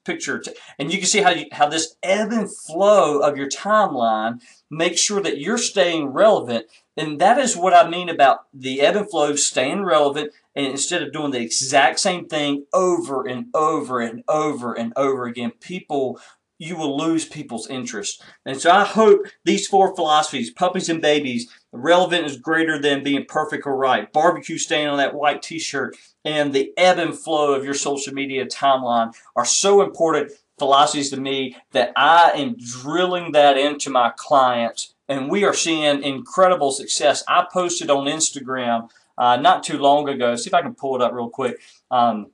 picture, 0.06 0.42
and 0.78 0.92
you 0.92 1.00
can 1.00 1.08
see 1.08 1.22
how 1.22 1.32
you, 1.32 1.46
how 1.52 1.68
this 1.68 1.96
ebb 2.02 2.32
and 2.32 2.50
flow 2.56 3.20
of 3.20 3.38
your 3.38 3.50
timeline 3.50 4.42
makes 4.72 5.02
sure 5.02 5.22
that 5.22 5.40
you're 5.40 5.58
staying 5.58 6.08
relevant. 6.08 6.66
And 6.96 7.20
that 7.20 7.38
is 7.38 7.58
what 7.58 7.74
I 7.74 7.90
mean 7.90 8.10
about 8.10 8.46
the 8.54 8.82
ebb 8.82 8.96
and 8.96 9.10
flow 9.10 9.32
of 9.32 9.40
staying 9.40 9.84
relevant 9.84 10.32
and 10.56 10.68
instead 10.68 11.02
of 11.02 11.14
doing 11.14 11.32
the 11.32 11.42
exact 11.42 12.00
same 12.00 12.28
thing 12.28 12.66
over 12.74 13.26
and 13.26 13.48
over 13.54 14.02
and 14.02 14.24
over 14.28 14.74
and 14.74 14.94
over 14.96 15.26
again, 15.26 15.52
people 15.60 16.20
you 16.60 16.76
will 16.76 16.98
lose 16.98 17.26
people's 17.26 17.70
interest. 17.70 18.22
And 18.46 18.60
so 18.60 18.70
I 18.70 18.84
hope 18.84 19.22
these 19.46 19.66
four 19.66 19.96
philosophies, 19.96 20.52
puppies 20.52 20.90
and 20.90 21.02
babies, 21.02 21.50
relevant 21.72 22.26
is 22.26 22.38
greater 22.38 22.80
than 22.80 23.04
being 23.04 23.26
perfect 23.26 23.66
or 23.66 23.76
right, 23.76 24.12
barbecue 24.12 24.58
stain 24.58 24.88
on 24.88 24.98
that 24.98 25.14
white 25.14 25.42
t-shirt, 25.42 25.96
and 26.26 26.54
the 26.54 26.72
ebb 26.78 26.98
and 26.98 27.18
flow 27.18 27.54
of 27.54 27.64
your 27.64 27.74
social 27.74 28.14
media 28.14 28.46
timeline 28.46 29.14
are 29.36 29.46
so 29.46 29.82
important 29.82 30.32
philosophies 30.58 31.10
to 31.10 31.20
me 31.20 31.56
that 31.72 31.92
I 31.96 32.32
am 32.36 32.56
drilling 32.58 33.32
that 33.32 33.58
into 33.58 33.90
my 33.90 34.12
clients 34.16 34.94
and 35.10 35.30
we 35.30 35.44
are 35.44 35.54
seeing 35.54 36.04
incredible 36.04 36.72
success. 36.72 37.24
I 37.28 37.48
posted 37.52 37.90
on 37.90 38.06
Instagram 38.06 38.90
uh, 39.18 39.38
not 39.38 39.64
too 39.64 39.80
long 39.80 40.08
ago. 40.08 40.36
See 40.36 40.50
if 40.50 40.54
I 40.54 40.62
can 40.62 40.76
pull 40.76 40.96
it 40.96 41.02
up 41.02 41.12
real 41.12 41.30
quick. 41.30 41.60
Um, 41.90 42.28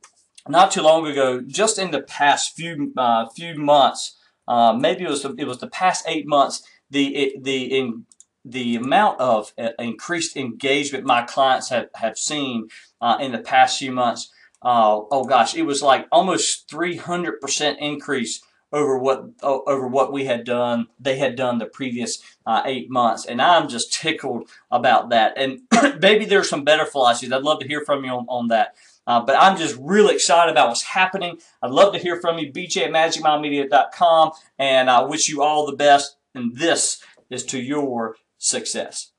not 0.48 0.71
too 0.71 0.84
long 0.84 1.08
ago, 1.08 1.41
just 1.41 1.80
in 1.80 1.89
the 1.89 2.02
past 2.02 2.56
few 2.56 2.93
uh, 2.98 3.28
few 3.30 3.56
months, 3.56 4.19
uh, 4.48 4.74
maybe 4.74 5.06
it 5.06 5.10
was 5.10 5.24
the, 5.24 5.34
it 5.39 5.48
was 5.48 5.58
the 5.58 5.69
past 5.69 6.06
eight 6.08 6.28
months. 6.28 6.63
The 6.91 7.15
it, 7.15 7.43
the 7.43 7.63
in, 7.63 8.06
the 8.45 8.75
amount 8.75 9.19
of 9.19 9.53
uh, 9.58 9.69
increased 9.79 10.38
engagement 10.38 11.03
my 11.03 11.23
clients 11.23 11.69
have 11.69 11.89
have 11.95 12.17
seen 12.17 12.69
uh, 13.01 13.17
in 13.19 13.31
the 13.31 13.39
past 13.39 13.79
few 13.79 13.91
months. 13.91 14.31
Uh, 14.62 15.01
oh 15.12 15.25
gosh, 15.25 15.55
it 15.55 15.63
was 15.63 15.81
like 15.81 16.08
almost 16.12 16.69
300 16.69 17.41
percent 17.41 17.79
increase 17.79 18.41
over 18.71 18.97
what 18.97 19.25
over 19.41 19.88
what 19.88 20.12
we 20.12 20.25
had 20.25 20.43
done. 20.43 20.88
They 20.99 21.17
had 21.17 21.36
done 21.36 21.58
the 21.58 21.65
previous 21.65 22.21
uh, 22.45 22.62
eight 22.65 22.89
months, 22.89 23.25
and 23.25 23.41
I'm 23.41 23.67
just 23.67 23.93
tickled 23.93 24.49
about 24.69 25.10
that. 25.10 25.38
And 25.38 25.62
maybe 26.01 26.25
there's 26.25 26.49
some 26.49 26.63
better 26.63 26.86
philosophies. 26.86 27.31
I'd 27.31 27.43
love 27.43 27.60
to 27.62 27.67
hear 27.67 27.84
from 27.84 28.03
you 28.03 28.12
on, 28.12 28.25
on 28.27 28.47
that. 28.49 28.75
Uh, 29.08 29.21
but 29.21 29.36
I'm 29.39 29.58
just 29.58 29.77
really 29.79 30.15
excited 30.15 30.51
about 30.51 30.69
what's 30.69 30.81
happening. 30.81 31.38
I'd 31.62 31.71
love 31.71 31.93
to 31.93 31.99
hear 31.99 32.19
from 32.19 32.39
you, 32.39 32.51
bj 32.51 32.77
at 32.77 32.91
magicmilemedia.com, 32.91 34.31
and 34.58 34.89
I 34.89 35.03
wish 35.03 35.29
you 35.29 35.41
all 35.41 35.65
the 35.65 35.75
best. 35.75 36.17
And 36.34 36.58
this 36.58 37.01
is 37.29 37.45
to 37.45 37.62
your 37.62 38.15
success. 38.45 39.12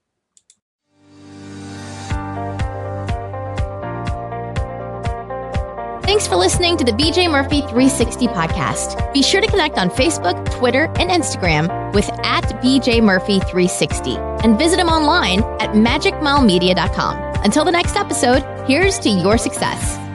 Thanks 6.07 6.29
for 6.29 6.37
listening 6.37 6.77
to 6.77 6.85
the 6.85 6.93
BJ 6.93 7.29
Murphy 7.29 7.61
360 7.63 8.29
podcast. 8.29 9.13
Be 9.13 9.23
sure 9.23 9.41
to 9.41 9.47
connect 9.49 9.77
on 9.77 9.91
Facebook, 9.91 10.51
Twitter, 10.53 10.85
and 11.01 11.11
Instagram 11.11 11.93
with 11.93 12.09
at 12.25 12.45
BJ 12.63 13.03
Murphy 13.03 13.41
360 13.41 14.17
and 14.17 14.57
visit 14.57 14.79
him 14.79 14.89
online 14.89 15.41
at 15.61 15.71
magicmilemedia.com. 15.71 17.45
Until 17.45 17.65
the 17.65 17.73
next 17.73 17.97
episode, 17.97 18.45
here's 18.69 19.01
to 19.01 19.11
your 19.11 19.37
success. 19.37 20.06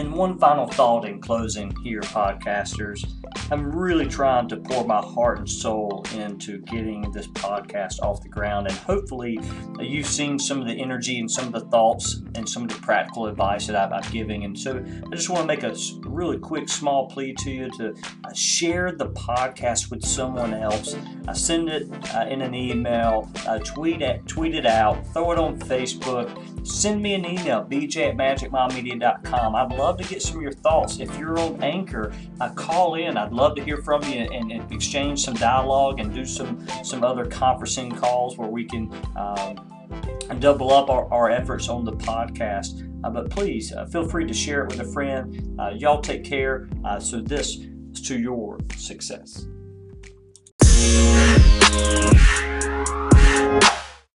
And 0.00 0.14
one 0.14 0.38
final 0.38 0.66
thought 0.66 1.04
in 1.04 1.20
closing 1.20 1.76
here, 1.84 2.00
podcasters. 2.00 3.06
I'm 3.52 3.70
really 3.70 4.06
trying 4.06 4.48
to 4.48 4.56
pour 4.56 4.86
my 4.86 5.02
heart 5.02 5.40
and 5.40 5.50
soul 5.50 6.06
into 6.14 6.56
getting 6.62 7.12
this 7.12 7.26
podcast 7.26 8.00
off 8.00 8.22
the 8.22 8.30
ground. 8.30 8.66
And 8.66 8.76
hopefully, 8.78 9.38
uh, 9.78 9.82
you've 9.82 10.06
seen 10.06 10.38
some 10.38 10.58
of 10.58 10.66
the 10.66 10.72
energy 10.72 11.18
and 11.18 11.30
some 11.30 11.48
of 11.48 11.52
the 11.52 11.68
thoughts 11.68 12.22
and 12.34 12.48
some 12.48 12.62
of 12.62 12.70
the 12.70 12.76
practical 12.76 13.26
advice 13.26 13.66
that 13.66 13.92
I've, 13.92 14.10
given. 14.10 14.42
And 14.42 14.58
so, 14.58 14.82
I 15.12 15.14
just 15.14 15.28
want 15.28 15.42
to 15.42 15.46
make 15.46 15.64
a 15.64 15.76
really 16.08 16.38
quick, 16.38 16.70
small 16.70 17.06
plea 17.10 17.34
to 17.40 17.50
you 17.50 17.70
to 17.72 17.94
uh, 18.24 18.32
share 18.32 18.92
the 18.92 19.10
podcast 19.10 19.90
with 19.90 20.02
someone 20.02 20.54
else. 20.54 20.96
I 21.28 21.34
send 21.34 21.68
it 21.68 21.86
uh, 22.14 22.24
in 22.24 22.40
an 22.40 22.54
email, 22.54 23.30
uh, 23.46 23.58
tweet 23.58 24.00
it, 24.00 24.26
tweet 24.26 24.54
it 24.54 24.64
out, 24.64 25.06
throw 25.08 25.32
it 25.32 25.38
on 25.38 25.58
Facebook. 25.58 26.30
Send 26.62 27.02
me 27.02 27.14
an 27.14 27.24
email, 27.24 27.64
bj 27.64 28.10
at 28.10 28.16
magicmilemedia.com. 28.16 29.54
I'd 29.54 29.72
love 29.72 29.98
to 29.98 30.04
get 30.04 30.22
some 30.22 30.36
of 30.36 30.42
your 30.42 30.52
thoughts. 30.52 30.98
If 30.98 31.16
you're 31.18 31.38
on 31.38 31.62
Anchor, 31.62 32.12
uh, 32.40 32.50
call 32.50 32.94
in. 32.94 33.16
I'd 33.16 33.32
love 33.32 33.54
to 33.56 33.64
hear 33.64 33.78
from 33.78 34.02
you 34.04 34.20
and, 34.20 34.52
and, 34.52 34.72
exchange 34.72 35.22
some 35.24 35.34
dialogue 35.34 36.00
and 36.00 36.12
do 36.12 36.24
some 36.24 36.66
some 36.84 37.02
other 37.02 37.24
conferencing 37.24 37.96
calls 37.96 38.36
where 38.36 38.48
we 38.48 38.64
can 38.64 38.92
um, 39.16 40.38
double 40.38 40.72
up 40.72 40.90
our, 40.90 41.12
our 41.12 41.30
efforts 41.30 41.68
on 41.68 41.84
the 41.84 41.92
podcast. 41.92 42.86
Uh, 43.04 43.10
but 43.10 43.30
please 43.30 43.72
uh, 43.72 43.86
feel 43.86 44.06
free 44.06 44.26
to 44.26 44.34
share 44.34 44.64
it 44.64 44.70
with 44.70 44.80
a 44.80 44.92
friend. 44.92 45.58
Uh, 45.58 45.70
y'all 45.70 46.00
take 46.00 46.24
care. 46.24 46.68
Uh, 46.84 47.00
so 47.00 47.20
this 47.20 47.56
is 47.92 48.02
to 48.02 48.18
your 48.18 48.58
success. 48.76 49.46